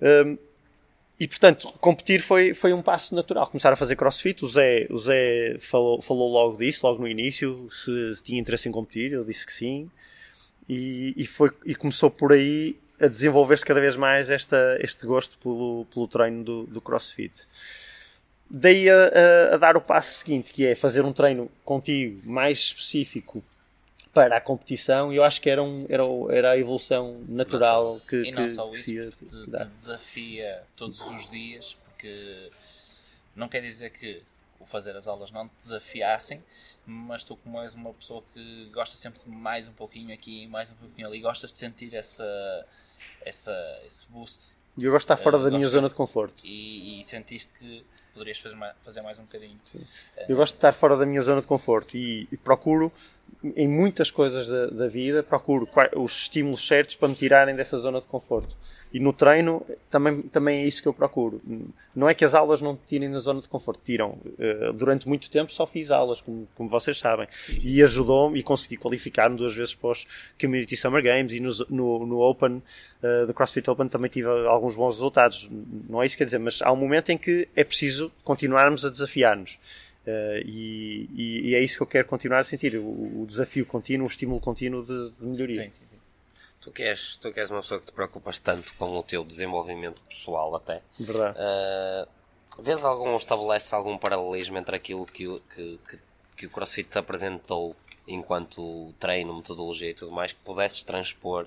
Um, 0.00 0.38
e 1.18 1.28
portanto, 1.28 1.72
competir 1.80 2.20
foi, 2.20 2.52
foi 2.52 2.72
um 2.72 2.82
passo 2.82 3.14
natural. 3.14 3.46
Começar 3.46 3.72
a 3.72 3.76
fazer 3.76 3.94
crossfit. 3.94 4.44
O 4.44 4.48
Zé, 4.48 4.88
o 4.90 4.98
Zé 4.98 5.56
falou, 5.60 6.02
falou 6.02 6.28
logo 6.32 6.56
disso, 6.56 6.84
logo 6.84 7.00
no 7.00 7.06
início, 7.06 7.68
se, 7.70 8.16
se 8.16 8.22
tinha 8.22 8.40
interesse 8.40 8.68
em 8.68 8.72
competir. 8.72 9.12
Eu 9.12 9.24
disse 9.24 9.46
que 9.46 9.52
sim. 9.52 9.88
E, 10.68 11.14
e, 11.16 11.24
foi, 11.24 11.50
e 11.64 11.76
começou 11.76 12.10
por 12.10 12.32
aí 12.32 12.76
a 13.00 13.06
desenvolver-se 13.06 13.64
cada 13.64 13.80
vez 13.80 13.96
mais 13.96 14.30
esta, 14.30 14.76
este 14.80 15.06
gosto 15.06 15.38
pelo, 15.38 15.86
pelo 15.94 16.08
treino 16.08 16.42
do, 16.42 16.62
do 16.64 16.80
crossfit. 16.80 17.32
Daí 18.50 18.90
a, 18.90 18.94
a, 18.94 19.54
a, 19.54 19.56
dar 19.58 19.76
o 19.76 19.80
passo 19.80 20.18
seguinte, 20.18 20.52
que 20.52 20.66
é 20.66 20.74
fazer 20.74 21.04
um 21.04 21.12
treino 21.12 21.48
contigo 21.64 22.20
mais 22.28 22.58
específico 22.58 23.44
para 24.12 24.36
a 24.36 24.40
competição 24.40 25.12
e 25.12 25.16
eu 25.16 25.24
acho 25.24 25.40
que 25.40 25.48
era, 25.48 25.62
um, 25.62 25.86
era, 25.88 26.02
era 26.30 26.50
a 26.52 26.58
evolução 26.58 27.22
natural 27.28 27.98
que, 28.08 28.16
e 28.24 28.32
não 28.32 28.44
que, 28.44 28.50
só 28.50 28.68
que 28.68 28.76
isso, 28.76 29.10
te, 29.12 29.26
te 29.26 29.64
desafia 29.74 30.62
todos 30.76 31.00
os 31.00 31.30
dias 31.30 31.76
porque 31.84 32.50
não 33.34 33.48
quer 33.48 33.62
dizer 33.62 33.90
que 33.90 34.22
o 34.60 34.66
fazer 34.66 34.94
as 34.96 35.08
aulas 35.08 35.30
não 35.30 35.48
te 35.48 35.54
desafiassem 35.62 36.42
mas 36.86 37.24
tu 37.24 37.36
como 37.36 37.62
és 37.62 37.74
uma 37.74 37.94
pessoa 37.94 38.22
que 38.34 38.70
gosta 38.72 38.96
sempre 38.96 39.20
de 39.22 39.30
mais 39.30 39.66
um 39.66 39.72
pouquinho 39.72 40.12
aqui 40.12 40.46
mais 40.46 40.70
um 40.70 40.74
pouquinho 40.74 41.06
ali 41.06 41.20
gostas 41.20 41.50
de 41.50 41.58
sentir 41.58 41.94
essa, 41.94 42.66
essa 43.24 43.80
esse 43.86 44.06
boost. 44.08 44.60
E 44.76 44.84
eu 44.84 44.92
gosto 44.92 45.06
de 45.06 45.12
estar 45.12 45.22
fora 45.22 45.38
uh, 45.38 45.44
da 45.44 45.50
minha 45.50 45.68
zona 45.68 45.88
de 45.88 45.94
conforto. 45.94 46.42
E, 46.44 47.00
e 47.00 47.04
sentiste 47.04 47.52
que 47.58 47.84
poderias 48.12 48.38
fazer 48.38 48.54
mais, 48.54 48.74
fazer 48.82 49.02
mais 49.02 49.18
um 49.18 49.24
bocadinho. 49.24 49.60
Sim. 49.64 49.84
eu 50.28 50.36
gosto 50.36 50.54
de 50.54 50.58
estar 50.58 50.72
fora 50.72 50.96
da 50.96 51.04
minha 51.04 51.20
zona 51.20 51.40
de 51.40 51.46
conforto 51.46 51.96
e, 51.96 52.26
e 52.32 52.36
procuro 52.36 52.92
em 53.56 53.66
muitas 53.66 54.10
coisas 54.10 54.46
da, 54.46 54.66
da, 54.66 54.88
vida, 54.88 55.22
procuro 55.22 55.68
os 55.96 56.22
estímulos 56.22 56.66
certos 56.66 56.94
para 56.94 57.08
me 57.08 57.14
tirarem 57.14 57.56
dessa 57.56 57.76
zona 57.76 58.00
de 58.00 58.06
conforto. 58.06 58.56
E 58.92 59.00
no 59.00 59.12
treino 59.12 59.64
também, 59.90 60.22
também 60.22 60.62
é 60.62 60.66
isso 60.66 60.82
que 60.82 60.86
eu 60.86 60.92
procuro. 60.92 61.40
Não 61.94 62.08
é 62.08 62.14
que 62.14 62.24
as 62.24 62.34
aulas 62.34 62.60
não 62.60 62.76
te 62.76 62.82
tirem 62.86 63.10
da 63.10 63.18
zona 63.18 63.40
de 63.40 63.48
conforto, 63.48 63.80
tiram. 63.84 64.10
Uh, 64.10 64.72
durante 64.72 65.08
muito 65.08 65.30
tempo 65.30 65.52
só 65.52 65.66
fiz 65.66 65.90
aulas, 65.90 66.20
como, 66.20 66.46
como 66.54 66.68
vocês 66.68 66.98
sabem, 66.98 67.26
e 67.62 67.82
ajudou-me 67.82 68.38
e 68.38 68.42
consegui 68.42 68.76
qualificar-me 68.76 69.36
duas 69.36 69.54
vezes 69.54 69.74
para 69.74 69.90
os 69.90 70.06
Community 70.40 70.76
Summer 70.76 71.02
Games 71.02 71.32
e 71.32 71.40
no, 71.40 71.50
no, 71.70 72.06
no 72.06 72.20
Open, 72.20 72.62
uh, 73.02 73.26
do 73.26 73.34
CrossFit 73.34 73.68
Open, 73.70 73.88
também 73.88 74.10
tive 74.10 74.28
alguns 74.28 74.76
bons 74.76 74.94
resultados. 74.94 75.48
Não 75.88 76.02
é 76.02 76.06
isso 76.06 76.14
que 76.14 76.18
quer 76.18 76.26
dizer, 76.26 76.38
mas 76.38 76.60
há 76.62 76.70
um 76.70 76.76
momento 76.76 77.10
em 77.10 77.18
que 77.18 77.48
é 77.56 77.64
preciso 77.64 78.12
continuarmos 78.22 78.84
a 78.84 78.90
desafiar-nos. 78.90 79.58
Uh, 80.06 80.42
e, 80.44 81.08
e, 81.14 81.50
e, 81.50 81.54
é 81.54 81.60
isso 81.60 81.76
que 81.76 81.82
eu 81.82 81.86
quero 81.86 82.08
continuar 82.08 82.40
a 82.40 82.44
sentir: 82.44 82.76
o, 82.76 83.22
o 83.22 83.26
desafio 83.26 83.64
contínuo, 83.64 84.06
o 84.06 84.10
estímulo 84.10 84.40
contínuo 84.40 84.82
de, 84.84 85.10
de 85.10 85.24
melhoria. 85.24 85.64
Sim, 85.64 85.70
sim, 85.70 85.84
sim. 85.90 85.98
Tu 86.60 86.70
que, 86.70 86.82
és, 86.82 87.16
tu 87.16 87.32
que 87.32 87.40
és 87.40 87.50
uma 87.50 87.60
pessoa 87.60 87.80
que 87.80 87.86
te 87.86 87.92
preocupas 87.92 88.38
tanto 88.38 88.72
com 88.74 88.96
o 88.96 89.02
teu 89.02 89.24
desenvolvimento 89.24 90.00
pessoal, 90.02 90.54
até. 90.54 90.80
Verdade. 90.98 91.36
Uh, 91.38 92.62
vês 92.62 92.84
algum, 92.84 93.16
estabelece 93.16 93.74
algum 93.74 93.98
paralelismo 93.98 94.58
entre 94.58 94.76
aquilo 94.76 95.06
que, 95.06 95.40
que, 95.54 95.80
que, 95.88 95.98
que 96.36 96.46
o 96.46 96.50
CrossFit 96.50 96.88
te 96.88 96.98
apresentou 96.98 97.76
enquanto 98.06 98.92
treino, 98.98 99.34
metodologia 99.34 99.90
e 99.90 99.94
tudo 99.94 100.12
mais, 100.12 100.32
que 100.32 100.38
pudesses 100.44 100.82
transpor 100.82 101.46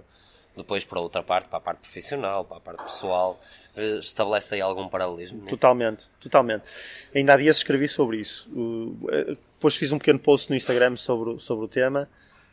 depois 0.56 0.84
para 0.84 1.00
outra 1.00 1.22
parte, 1.22 1.48
para 1.48 1.58
a 1.58 1.62
parte 1.62 1.80
profissional, 1.80 2.46
para 2.46 2.58
a 2.58 2.60
parte 2.60 2.84
pessoal, 2.84 3.40
eh, 3.76 4.00
estabelece 4.00 4.56
aí 4.56 4.62
algum 4.62 4.88
paralelismo? 4.88 5.38
Nisso? 5.38 5.50
Totalmente, 5.50 6.10
totalmente. 6.20 6.64
Ainda 7.14 7.34
há 7.34 7.38
dias 7.38 7.58
escrevi 7.58 7.88
sobre 7.88 8.18
isso. 8.18 8.50
Eh, 9.12 9.38
depois 9.56 9.76
fiz 9.76 9.92
um 9.92 9.98
pequeno 9.98 10.20
post 10.20 10.50
no 10.50 10.56
Instagram 10.56 10.96
sobre, 10.98 11.40
sobre 11.40 11.66
o 11.66 11.68
tema, 11.68 12.10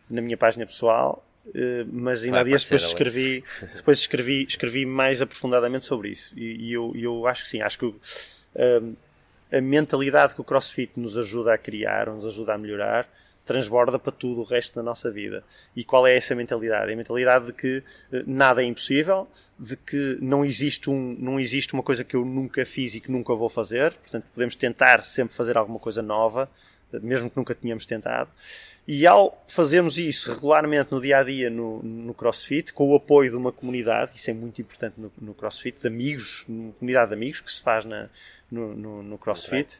na 0.08 0.20
minha 0.20 0.36
página 0.36 0.66
pessoal, 0.66 1.24
eh, 1.54 1.84
mas 1.90 2.24
ainda 2.24 2.40
há 2.40 2.44
dias 2.44 2.64
depois 2.64 2.82
escrevi, 2.82 3.44
depois 3.74 3.98
escrevi, 3.98 4.44
escrevi 4.44 4.86
mais 4.86 5.22
aprofundadamente 5.22 5.84
sobre 5.84 6.10
isso. 6.10 6.38
E, 6.38 6.68
e 6.68 6.72
eu, 6.72 6.92
eu 6.94 7.26
acho 7.26 7.44
que 7.44 7.48
sim, 7.48 7.62
acho 7.62 7.78
que 7.78 7.94
a 9.52 9.60
mentalidade 9.60 10.34
que 10.34 10.40
o 10.40 10.44
CrossFit 10.44 10.92
nos 10.96 11.18
ajuda 11.18 11.54
a 11.54 11.58
criar, 11.58 12.06
nos 12.08 12.26
ajuda 12.26 12.54
a 12.54 12.58
melhorar, 12.58 13.08
transborda 13.44 13.98
para 13.98 14.12
tudo 14.12 14.40
o 14.40 14.44
resto 14.44 14.74
da 14.76 14.82
nossa 14.82 15.10
vida. 15.10 15.42
E 15.74 15.84
qual 15.84 16.06
é 16.06 16.16
essa 16.16 16.34
mentalidade? 16.34 16.90
É 16.90 16.94
a 16.94 16.96
mentalidade 16.96 17.46
de 17.46 17.52
que 17.52 17.82
eh, 18.12 18.22
nada 18.26 18.62
é 18.62 18.66
impossível, 18.66 19.28
de 19.58 19.76
que 19.76 20.18
não 20.20 20.44
existe, 20.44 20.88
um, 20.88 21.16
não 21.18 21.40
existe 21.40 21.74
uma 21.74 21.82
coisa 21.82 22.04
que 22.04 22.14
eu 22.14 22.24
nunca 22.24 22.64
fiz 22.64 22.94
e 22.94 23.00
que 23.00 23.10
nunca 23.10 23.34
vou 23.34 23.48
fazer, 23.48 23.92
portanto 23.94 24.24
podemos 24.32 24.54
tentar 24.54 25.04
sempre 25.04 25.34
fazer 25.34 25.56
alguma 25.56 25.78
coisa 25.78 26.02
nova, 26.02 26.48
eh, 26.92 26.98
mesmo 27.00 27.28
que 27.28 27.36
nunca 27.36 27.54
tínhamos 27.54 27.84
tentado. 27.84 28.30
E 28.86 29.06
ao 29.06 29.44
fazermos 29.46 29.96
isso 29.96 30.32
regularmente 30.32 30.90
no 30.90 31.00
dia 31.00 31.18
a 31.18 31.22
dia 31.22 31.48
no, 31.48 31.80
no 31.82 32.14
CrossFit, 32.14 32.72
com 32.72 32.90
o 32.90 32.96
apoio 32.96 33.30
de 33.30 33.36
uma 33.36 33.52
comunidade, 33.52 34.12
isso 34.16 34.30
é 34.30 34.34
muito 34.34 34.60
importante 34.60 34.94
no, 34.98 35.12
no 35.20 35.34
CrossFit, 35.34 35.80
de 35.80 35.86
amigos, 35.86 36.44
uma 36.48 36.72
comunidade 36.72 37.08
de 37.08 37.14
amigos 37.14 37.40
que 37.40 37.52
se 37.52 37.60
faz 37.60 37.84
na, 37.84 38.08
no, 38.50 38.74
no, 38.74 39.02
no 39.02 39.18
CrossFit, 39.18 39.78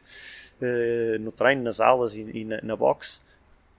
uh, 0.61 1.19
no 1.19 1.33
treino, 1.33 1.63
nas 1.63 1.81
aulas 1.81 2.15
e, 2.15 2.21
e 2.21 2.45
na, 2.45 2.61
na 2.63 2.75
boxe, 2.77 3.21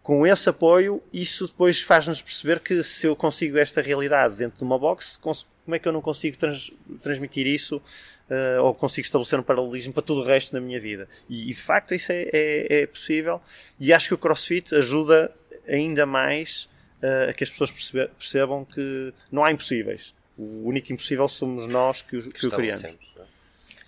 com 0.05 0.27
esse 0.27 0.51
apoio, 0.51 1.03
isso 1.11 1.47
depois 1.47 1.81
faz-nos 1.81 2.21
perceber 2.21 2.61
que 2.61 2.83
se 2.83 3.07
eu 3.07 3.17
consigo 3.17 3.57
esta 3.57 3.81
realidade 3.81 4.35
dentro 4.35 4.59
de 4.59 4.62
uma 4.62 4.79
box, 4.79 5.19
como 5.19 5.75
é 5.75 5.79
que 5.79 5.88
eu 5.88 5.93
não 5.93 6.03
consigo 6.03 6.37
trans, 6.37 6.71
transmitir 7.01 7.47
isso 7.47 7.79
uh, 7.79 8.62
ou 8.62 8.75
consigo 8.75 9.07
estabelecer 9.07 9.40
um 9.40 9.43
paralelismo 9.43 9.95
para 9.95 10.03
todo 10.03 10.21
o 10.21 10.23
resto 10.23 10.53
da 10.53 10.61
minha 10.61 10.79
vida? 10.79 11.09
E, 11.27 11.51
e 11.51 11.55
de 11.55 11.61
facto 11.61 11.95
isso 11.95 12.12
é, 12.12 12.29
é, 12.35 12.83
é, 12.83 12.87
possível 12.87 13.40
e 13.81 13.95
acho 13.95 14.09
que 14.09 14.14
o 14.14 14.19
CrossFit 14.19 14.75
ajuda 14.75 15.33
ainda 15.67 16.05
mais 16.05 16.69
uh, 17.03 17.31
a 17.31 17.33
que 17.33 17.43
as 17.43 17.49
pessoas 17.49 17.73
percebam 18.19 18.62
que 18.67 19.11
não 19.33 19.43
há 19.43 19.51
impossíveis. 19.51 20.14
O 20.37 20.69
único 20.69 20.93
impossível 20.93 21.27
somos 21.29 21.67
nós 21.67 22.03
que, 22.03 22.21
que, 22.21 22.31
que 22.31 22.47
o 22.47 22.51
criamos. 22.51 22.95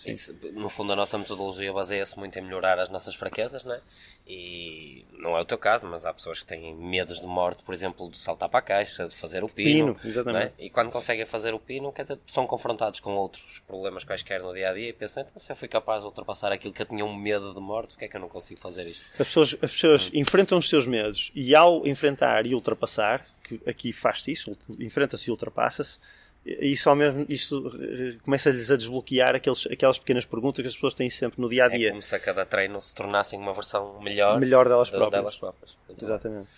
Isso, 0.05 0.35
no 0.53 0.69
fundo, 0.69 0.93
a 0.93 0.97
nossa 0.97 1.17
metodologia 1.17 1.73
baseia-se 1.73 2.19
muito 2.19 2.39
em 2.39 2.43
melhorar 2.43 2.79
as 2.79 2.89
nossas 2.91 3.15
fraquezas, 3.15 3.65
não 3.65 3.75
é? 3.75 3.81
E 4.27 5.05
não 5.13 5.37
é 5.37 5.41
o 5.41 5.45
teu 5.45 5.57
caso, 5.57 5.87
mas 5.87 6.05
há 6.05 6.13
pessoas 6.13 6.41
que 6.41 6.47
têm 6.47 6.75
medos 6.75 7.21
de 7.21 7.27
morte, 7.27 7.63
por 7.63 7.73
exemplo, 7.73 8.11
de 8.11 8.19
saltar 8.19 8.49
para 8.49 8.59
a 8.59 8.63
caixa, 8.63 9.07
de 9.07 9.15
fazer 9.15 9.43
o 9.43 9.49
pino. 9.49 9.95
pino 9.95 10.11
exatamente. 10.11 10.53
É? 10.59 10.65
E 10.65 10.71
quando 10.71 10.91
conseguem 10.91 11.25
fazer 11.25 11.55
o 11.55 11.59
pino, 11.59 11.93
quer 11.93 12.03
dizer, 12.03 12.19
são 12.27 12.47
confrontados 12.47 13.01
com 13.01 13.15
outros 13.15 13.63
problemas 13.67 14.05
quaisquer 14.05 14.43
no 14.43 14.53
dia 14.53 14.71
a 14.71 14.75
dia 14.75 14.89
e 14.89 14.93
pensam, 14.93 15.23
então, 15.23 15.41
se 15.41 15.51
eu 15.51 15.57
fui 15.57 15.69
capaz 15.69 16.01
de 16.01 16.07
ultrapassar 16.07 16.53
aquilo 16.53 16.75
que 16.75 16.83
eu 16.83 16.87
tinha 16.87 17.05
um 17.05 17.15
medo 17.15 17.55
de 17.55 17.61
morte, 17.61 17.91
porque 17.91 18.05
é 18.05 18.09
que 18.09 18.17
eu 18.17 18.21
não 18.21 18.29
consigo 18.29 18.61
fazer 18.61 18.87
isto? 18.87 19.05
As 19.13 19.29
pessoas, 19.29 19.57
as 19.63 19.71
pessoas 19.71 20.09
hum. 20.09 20.11
enfrentam 20.15 20.59
os 20.59 20.69
seus 20.69 20.87
medos 20.87 21.31
e 21.35 21.55
ao 21.55 21.87
enfrentar 21.87 22.45
e 22.47 22.55
ultrapassar, 22.55 23.25
que 23.45 23.61
aqui 23.65 23.93
faz-se 23.93 24.33
isso, 24.33 24.57
enfrenta-se 24.81 25.29
e 25.29 25.31
ultrapassa-se, 25.31 25.99
isso, 26.47 26.89
ao 26.89 26.95
mesmo, 26.95 27.27
isso 27.29 27.73
eh, 27.81 28.19
começa-lhes 28.23 28.71
a 28.71 28.77
desbloquear 28.77 29.35
aqueles, 29.35 29.67
aquelas 29.67 29.99
pequenas 29.99 30.25
perguntas 30.25 30.63
que 30.63 30.69
as 30.69 30.75
pessoas 30.75 30.95
têm 30.95 31.11
sempre 31.11 31.41
no 31.41 31.49
dia 31.49 31.65
a 31.65 31.69
dia. 31.69 31.89
É 31.89 31.91
como 31.91 32.03
se 32.03 32.15
a 32.15 32.21
cada 32.21 32.47
treino 32.47 32.81
se 32.81 32.95
tornassem 32.95 33.39
uma 33.39 33.53
versão 33.53 34.01
melhor, 34.01 34.39
melhor 34.39 34.69
delas, 34.69 34.87
de, 34.87 34.97
próprias. 34.97 35.21
delas 35.21 35.37
próprias. 35.37 35.77
Exatamente. 36.01 36.49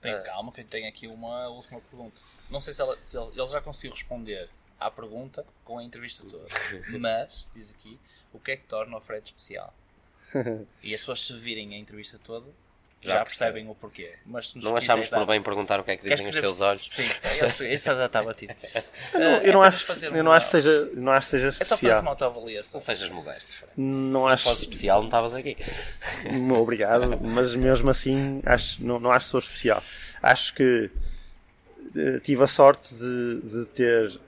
Tem 0.00 0.14
ah. 0.14 0.20
calma, 0.20 0.50
que 0.50 0.62
eu 0.62 0.64
tenho 0.64 0.88
aqui 0.88 1.06
uma 1.06 1.48
última 1.48 1.80
pergunta. 1.80 2.22
Não 2.48 2.60
sei 2.60 2.72
se, 2.72 2.80
ela, 2.80 2.96
se 3.02 3.18
ele, 3.18 3.30
ele 3.36 3.48
já 3.48 3.60
conseguiu 3.60 3.90
responder 3.90 4.48
à 4.80 4.90
pergunta 4.90 5.44
com 5.62 5.78
a 5.78 5.84
entrevista 5.84 6.24
toda, 6.24 6.46
mas 6.98 7.50
diz 7.54 7.70
aqui 7.70 7.98
o 8.32 8.40
que 8.40 8.52
é 8.52 8.56
que 8.56 8.64
torna 8.64 8.96
o 8.96 9.00
Fred 9.00 9.26
especial. 9.26 9.74
e 10.82 10.94
as 10.94 11.00
pessoas 11.00 11.26
se 11.26 11.34
virem 11.34 11.74
a 11.74 11.78
entrevista 11.78 12.18
toda 12.24 12.46
já, 13.00 13.14
já 13.14 13.24
percebem 13.24 13.68
o 13.68 13.74
porquê. 13.74 14.14
Mas 14.26 14.54
não 14.54 14.76
achámos 14.76 15.08
por 15.08 15.24
bem 15.26 15.40
perguntar 15.40 15.78
o 15.78 15.84
que 15.84 15.92
é 15.92 15.96
que 15.96 16.08
dizem 16.08 16.28
os 16.28 16.36
teus 16.36 16.60
olhos. 16.60 16.90
Sim, 16.90 17.04
esse, 17.40 17.78
já 17.84 18.06
está 18.06 18.22
batido. 18.22 18.54
eu 19.14 19.20
não, 19.20 19.36
eu 19.38 19.52
não 19.52 19.64
é 19.64 19.68
acho, 19.68 20.04
eu 20.04 20.24
não 20.24 20.32
acho 20.32 20.46
que 20.46 20.50
seja, 20.50 20.90
não 20.94 21.12
acho 21.12 21.26
seja 21.28 21.48
especial. 21.48 21.76
É 21.76 21.76
só 21.76 21.88
fazer 21.88 22.02
uma 22.02 22.10
autoavaliação. 22.10 22.78
Não 22.78 22.84
sejas 22.84 23.10
modesto, 23.10 23.52
Fred. 23.52 23.72
Não 23.76 24.26
Se 24.26 24.32
acho. 24.32 24.44
fosse 24.44 24.62
especial, 24.62 24.98
não 25.00 25.08
estavas 25.08 25.34
aqui. 25.34 25.56
Obrigado, 26.58 27.20
mas 27.20 27.54
mesmo 27.54 27.88
assim 27.90 28.42
acho, 28.44 28.84
não, 28.84 28.98
não 28.98 29.12
acho 29.12 29.26
que 29.26 29.30
sou 29.30 29.38
especial. 29.38 29.82
Acho 30.20 30.54
que 30.54 30.90
eh, 31.96 32.18
tive 32.20 32.42
a 32.42 32.48
sorte 32.48 32.94
de, 32.94 33.40
de 33.42 33.64
ter 33.66 34.20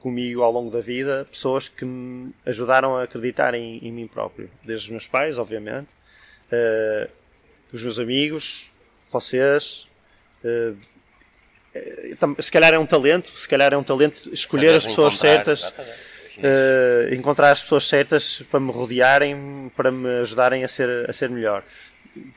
comigo 0.00 0.42
ao 0.42 0.52
longo 0.52 0.70
da 0.70 0.80
vida 0.80 1.26
pessoas 1.30 1.68
que 1.68 1.84
me 1.84 2.32
ajudaram 2.44 2.96
a 2.96 3.04
acreditar 3.04 3.54
em, 3.54 3.78
em 3.78 3.92
mim 3.92 4.06
próprio. 4.06 4.50
Desde 4.62 4.86
os 4.86 4.90
meus 4.90 5.06
pais, 5.06 5.38
obviamente. 5.38 5.88
Uh, 6.50 7.17
dos 7.72 7.82
meus 7.82 7.98
amigos, 7.98 8.70
vocês. 9.10 9.88
Uh, 10.44 10.76
se 12.40 12.50
calhar 12.50 12.74
é 12.74 12.78
um 12.78 12.86
talento, 12.86 13.30
se 13.38 13.48
calhar 13.48 13.72
é 13.72 13.76
um 13.76 13.84
talento 13.84 14.32
escolher 14.32 14.74
as 14.74 14.86
pessoas 14.86 15.18
certas 15.18 15.72
uh, 16.38 17.14
encontrar 17.14 17.50
as 17.50 17.62
pessoas 17.62 17.86
certas 17.86 18.42
para 18.50 18.60
me 18.60 18.70
rodearem, 18.70 19.70
para 19.76 19.90
me 19.90 20.20
ajudarem 20.20 20.64
a 20.64 20.68
ser, 20.68 21.08
a 21.08 21.12
ser 21.12 21.30
melhor. 21.30 21.62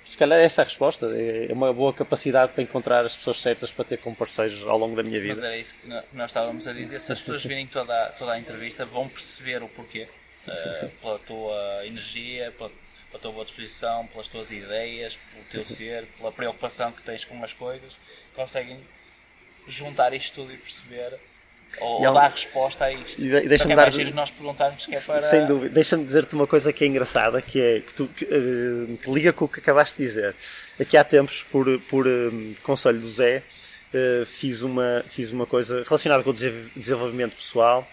Se 0.05 0.15
calhar 0.15 0.39
é 0.39 0.43
essa 0.43 0.61
a 0.61 0.65
resposta. 0.65 1.07
É 1.07 1.51
uma 1.51 1.73
boa 1.73 1.91
capacidade 1.91 2.51
para 2.51 2.61
encontrar 2.61 3.03
as 3.03 3.15
pessoas 3.15 3.39
certas 3.39 3.71
para 3.71 3.85
ter 3.85 3.97
como 3.97 4.15
parceiros 4.15 4.61
ao 4.67 4.77
longo 4.77 4.95
da 4.95 5.01
minha 5.01 5.19
vida. 5.19 5.33
Mas 5.33 5.43
era 5.43 5.57
isso 5.57 5.75
que 5.75 5.87
nós 5.87 6.29
estávamos 6.29 6.67
a 6.67 6.73
dizer. 6.73 6.99
Se 7.01 7.11
as 7.11 7.19
pessoas 7.19 7.43
virem 7.43 7.65
toda, 7.65 8.13
toda 8.17 8.33
a 8.33 8.39
entrevista, 8.39 8.85
vão 8.85 9.07
perceber 9.07 9.63
o 9.63 9.67
porquê. 9.67 10.07
Uh, 10.45 10.89
pela 11.01 11.19
tua 11.19 11.85
energia, 11.85 12.51
pela, 12.57 12.71
pela 13.12 13.21
tua 13.21 13.32
boa 13.32 13.45
disposição, 13.45 14.08
pelas 14.08 14.28
tuas 14.28 14.50
ideias, 14.50 15.17
pelo 15.17 15.43
teu 15.45 15.65
ser, 15.76 16.06
pela 16.17 16.32
preocupação 16.32 16.91
que 16.91 17.02
tens 17.02 17.26
com 17.26 17.43
as 17.43 17.54
coisas, 17.54 17.97
conseguem 18.34 18.80
juntar 19.67 20.13
isto 20.13 20.36
tudo 20.36 20.54
e 20.54 20.58
perceber 20.58 21.19
ou, 21.80 22.06
ou 22.06 22.13
dar 22.13 22.30
resposta 22.30 22.86
a 22.86 22.91
isto. 22.91 23.24
E 23.24 23.47
deixa-me 23.47 23.74
é 23.74 23.76
dar... 23.76 23.93
nós 24.13 24.32
perguntarmos 24.32 24.86
que 24.86 24.95
é 24.95 25.00
para... 25.00 25.21
Sem 25.21 25.45
dúvida. 25.45 25.74
Deixa-me 25.74 26.04
dizer-te 26.04 26.34
uma 26.34 26.47
coisa 26.47 26.74
que 26.74 26.84
é 26.84 26.88
engraçada, 26.88 27.41
que 27.41 27.62
é 27.62 27.80
que 27.82 27.93
tu 27.93 28.08
que, 28.08 28.26
uh, 28.26 28.97
que 28.97 29.12
liga 29.12 29.32
com 29.32 29.45
o 29.45 29.47
que 29.47 29.60
acabaste 29.60 29.97
de 29.97 30.04
dizer. 30.04 30.36
Aqui 30.80 30.97
há 30.97 31.04
tempos, 31.04 31.43
por, 31.43 31.80
por 31.82 32.08
um, 32.08 32.54
conselho 32.63 33.00
do 33.00 33.08
Zé, 33.08 33.43
uh, 33.93 34.26
fiz, 34.26 34.62
uma, 34.62 35.06
fiz 35.08 35.32
uma 35.32 35.45
coisa 35.45 35.84
relacionada 35.84 36.24
com 36.24 36.32
o 36.32 36.34
desenvolvimento 36.34 37.36
pessoal 37.36 37.88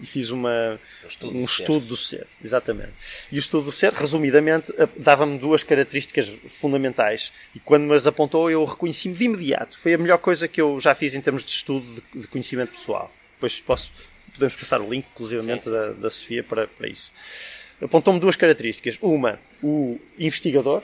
e 0.00 0.06
fiz 0.06 0.30
uma, 0.30 0.78
estudo 1.08 1.36
um 1.36 1.40
do 1.40 1.44
estudo 1.44 1.80
ser. 1.80 1.88
do 1.88 1.96
ser, 1.96 2.26
exatamente. 2.44 2.92
E 3.30 3.36
o 3.36 3.38
estudo 3.38 3.66
do 3.66 3.72
ser, 3.72 3.92
resumidamente, 3.92 4.72
dava-me 4.96 5.38
duas 5.38 5.62
características 5.62 6.32
fundamentais. 6.48 7.32
E 7.54 7.60
quando 7.60 7.84
me 7.84 7.94
as 7.94 8.06
apontou, 8.06 8.50
eu 8.50 8.64
reconheci-me 8.64 9.14
de 9.14 9.24
imediato. 9.24 9.78
Foi 9.78 9.94
a 9.94 9.98
melhor 9.98 10.18
coisa 10.18 10.48
que 10.48 10.60
eu 10.60 10.80
já 10.80 10.94
fiz 10.94 11.14
em 11.14 11.20
termos 11.20 11.44
de 11.44 11.50
estudo 11.50 12.02
de, 12.12 12.20
de 12.20 12.26
conhecimento 12.26 12.72
pessoal. 12.72 13.12
Depois 13.34 13.60
posso, 13.60 13.92
podemos 14.32 14.54
passar 14.54 14.80
o 14.80 14.90
link, 14.90 15.06
inclusivamente, 15.06 15.64
sim, 15.64 15.70
sim. 15.70 15.76
Da, 15.76 15.92
da 15.92 16.10
Sofia 16.10 16.42
para, 16.42 16.66
para 16.66 16.88
isso. 16.88 17.12
Apontou-me 17.80 18.20
duas 18.20 18.36
características. 18.36 18.98
Uma, 19.00 19.38
o 19.62 20.00
investigador. 20.18 20.82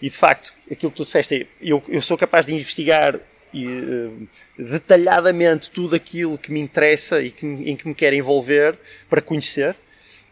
E 0.00 0.08
de 0.08 0.16
facto, 0.16 0.54
aquilo 0.70 0.92
que 0.92 0.96
tu 0.96 1.04
disseste 1.04 1.34
é, 1.34 1.46
eu, 1.60 1.82
eu 1.88 2.00
sou 2.00 2.16
capaz 2.16 2.46
de 2.46 2.54
investigar 2.54 3.18
e, 3.52 3.66
uh, 3.66 4.28
detalhadamente 4.58 5.70
tudo 5.70 5.96
aquilo 5.96 6.36
que 6.36 6.52
me 6.52 6.60
interessa 6.60 7.22
e 7.22 7.30
que, 7.30 7.46
em 7.46 7.76
que 7.76 7.86
me 7.86 7.94
quero 7.94 8.16
envolver 8.16 8.78
para 9.08 9.20
conhecer. 9.20 9.76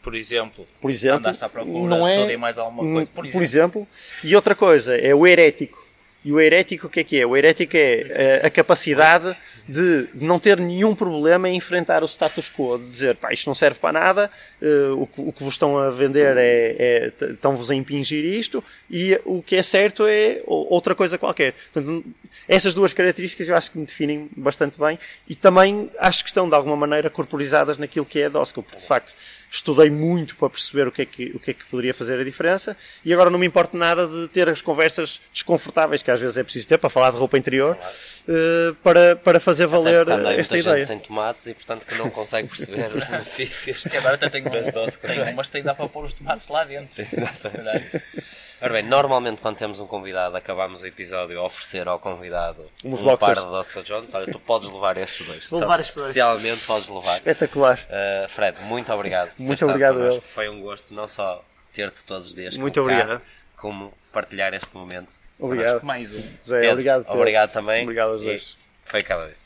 Por 0.03 0.15
exemplo, 0.15 0.65
por 0.81 0.91
exemplo 0.91 1.29
à 1.29 1.49
procura 1.49 1.97
não 1.97 2.07
é, 2.07 2.27
de 2.27 2.37
mais 2.37 2.59
alguma 2.59 2.83
coisa. 2.83 3.11
Por, 3.13 3.29
por 3.29 3.43
exemplo. 3.43 3.81
exemplo. 3.83 3.89
E 4.23 4.37
outra 4.37 4.55
coisa 4.55 4.97
é 4.97 5.15
o 5.15 5.27
herético. 5.27 5.86
E 6.27 6.33
o 6.33 6.41
herético 6.41 6.89
o 6.89 6.91
que 6.91 6.99
é 6.99 7.05
que 7.05 7.21
é? 7.21 7.25
O 7.25 7.37
herético 7.37 7.77
é 7.77 8.41
a, 8.43 8.47
a 8.49 8.51
capacidade 8.51 9.37
de 9.69 10.09
não 10.12 10.41
ter 10.41 10.59
nenhum 10.59 10.93
problema 10.93 11.49
em 11.49 11.55
enfrentar 11.55 12.03
o 12.03 12.09
status 12.09 12.51
quo, 12.51 12.79
de 12.79 12.91
dizer, 12.91 13.15
pá, 13.15 13.33
isto 13.33 13.47
não 13.47 13.55
serve 13.55 13.79
para 13.79 13.93
nada, 13.93 14.31
uh, 14.61 15.01
o, 15.01 15.07
que, 15.07 15.21
o, 15.21 15.33
que, 15.33 15.45
vos 15.45 15.55
estão 15.55 15.79
a 15.79 15.89
vender 15.93 16.37
é, 16.37 17.12
é 17.21 17.31
estão-vos 17.31 17.71
a 17.71 17.77
impingir 17.77 18.25
isto, 18.25 18.62
e 18.91 19.21
o 19.25 19.41
que 19.41 19.55
é 19.55 19.62
certo 19.62 20.05
é 20.05 20.43
outra 20.47 20.97
coisa 20.97 21.17
qualquer. 21.17 21.55
Portanto, 21.73 22.05
essas 22.49 22.75
duas 22.75 22.93
características 22.93 23.49
eu 23.49 23.55
acho 23.55 23.71
que 23.71 23.79
me 23.79 23.87
definem 23.87 24.29
bastante 24.37 24.81
bem, 24.81 24.99
e 25.29 25.37
também 25.37 25.89
acho 25.97 26.25
que 26.25 26.31
estão 26.31 26.49
de 26.49 26.57
alguma 26.57 26.77
maneira 26.77 27.09
corporizadas 27.09 27.79
naquilo 27.79 28.05
que 28.05 28.19
é 28.19 28.27
a 28.27 28.29
DOSCO, 28.29 28.65
porque 28.65 28.81
de 28.81 28.87
facto 28.87 29.15
estudei 29.51 29.91
muito 29.91 30.37
para 30.37 30.51
perceber 30.51 30.89
o 30.89 30.93
que, 30.93 31.03
é 31.03 31.07
que, 31.07 31.33
o 31.35 31.39
que 31.39 31.51
é 31.51 31.55
que 31.55 31.65
poderia 31.67 31.95
fazer 31.95 32.21
a 32.21 32.25
diferença 32.25 32.77
e 33.05 33.13
agora 33.13 33.31
não 33.31 33.39
me 33.39 33.47
importa 33.47 33.77
nada 33.77 34.07
de 34.07 34.29
ter 34.29 34.49
as 34.49 34.61
conversas 34.61 35.21
desconfortáveis 35.33 36.03
que 36.03 36.11
às 36.11 36.21
vezes 36.21 36.37
é 36.37 36.43
preciso 36.43 36.69
ter 36.69 36.79
para 36.79 36.91
falar 36.91 37.11
de 37.11 37.17
roupa 37.17 37.39
interior 37.39 37.77
uh, 37.77 38.75
para, 38.77 39.17
para 39.17 39.41
fazer 39.41 39.67
valer 39.67 40.11
Até 40.11 40.41
esta 40.41 40.59
ideia. 40.59 40.85
sem 40.85 40.99
tomates 40.99 41.47
e 41.47 41.55
portanto 41.55 41.87
que 41.87 41.95
não 41.97 42.11
consegue 42.11 42.49
perceber 42.49 42.95
os 42.97 43.05
benefícios. 43.09 43.83
Que 43.83 43.97
agora 43.97 44.15
até 44.15 44.29
tenho, 44.29 44.49
umas, 44.49 44.97
tenho 44.97 45.33
umas 45.33 45.49
que 45.49 45.63
dá 45.63 45.75
para 45.75 45.89
pôr 45.89 46.05
os 46.05 46.15
tomates 46.15 46.49
lá 46.49 46.65
dentro. 46.65 47.01
Exatamente. 47.01 48.03
Ora 48.61 48.73
bem, 48.73 48.83
normalmente 48.83 49.42
quando 49.42 49.57
temos 49.57 49.81
um 49.81 49.87
convidado, 49.87 50.35
acabamos 50.37 50.81
o 50.81 50.87
episódio 50.87 51.38
a 51.38 51.45
oferecer 51.45 51.87
ao 51.87 51.99
convidado 51.99 52.64
Uns 52.83 53.01
um 53.01 53.05
boxers. 53.05 53.35
par 53.35 53.45
de 53.45 53.55
Oscar 53.55 53.83
Jones. 53.83 54.14
Olha, 54.14 54.33
tu 54.33 54.40
podes 54.40 54.71
levar 54.71 54.97
estes 54.97 55.27
dois. 55.27 55.47
Vou 55.47 55.61
levar 55.61 55.79
Especialmente 55.79 56.64
podes 56.64 56.88
levar. 56.88 57.19
Espetacular. 57.19 57.79
Uh, 57.85 58.29
Fred, 58.29 58.57
muito 58.62 58.90
obrigado. 58.92 59.31
Muito 59.37 59.64
obrigado, 59.66 59.99
eu. 60.01 60.21
Foi 60.23 60.49
um 60.49 60.62
gosto 60.62 60.95
não 60.95 61.07
só 61.07 61.45
ter-te 61.73 62.05
todos 62.07 62.29
os 62.29 62.35
dias 62.35 62.57
Muito 62.57 62.81
obrigado. 62.81 63.21
Cá, 63.21 63.23
como 63.57 63.92
partilhar 64.11 64.55
este 64.55 64.75
momento. 64.75 65.14
Obrigado. 65.38 65.83
Mais 65.83 66.11
um. 66.11 66.23
Zé, 66.47 66.73
obrigado. 66.73 67.05
Obrigado 67.09 67.53
também. 67.53 67.83
Obrigado 67.83 68.12
aos 68.12 68.23
dois. 68.23 68.57
Foi 68.85 69.03
cada 69.03 69.27
vez. 69.27 69.45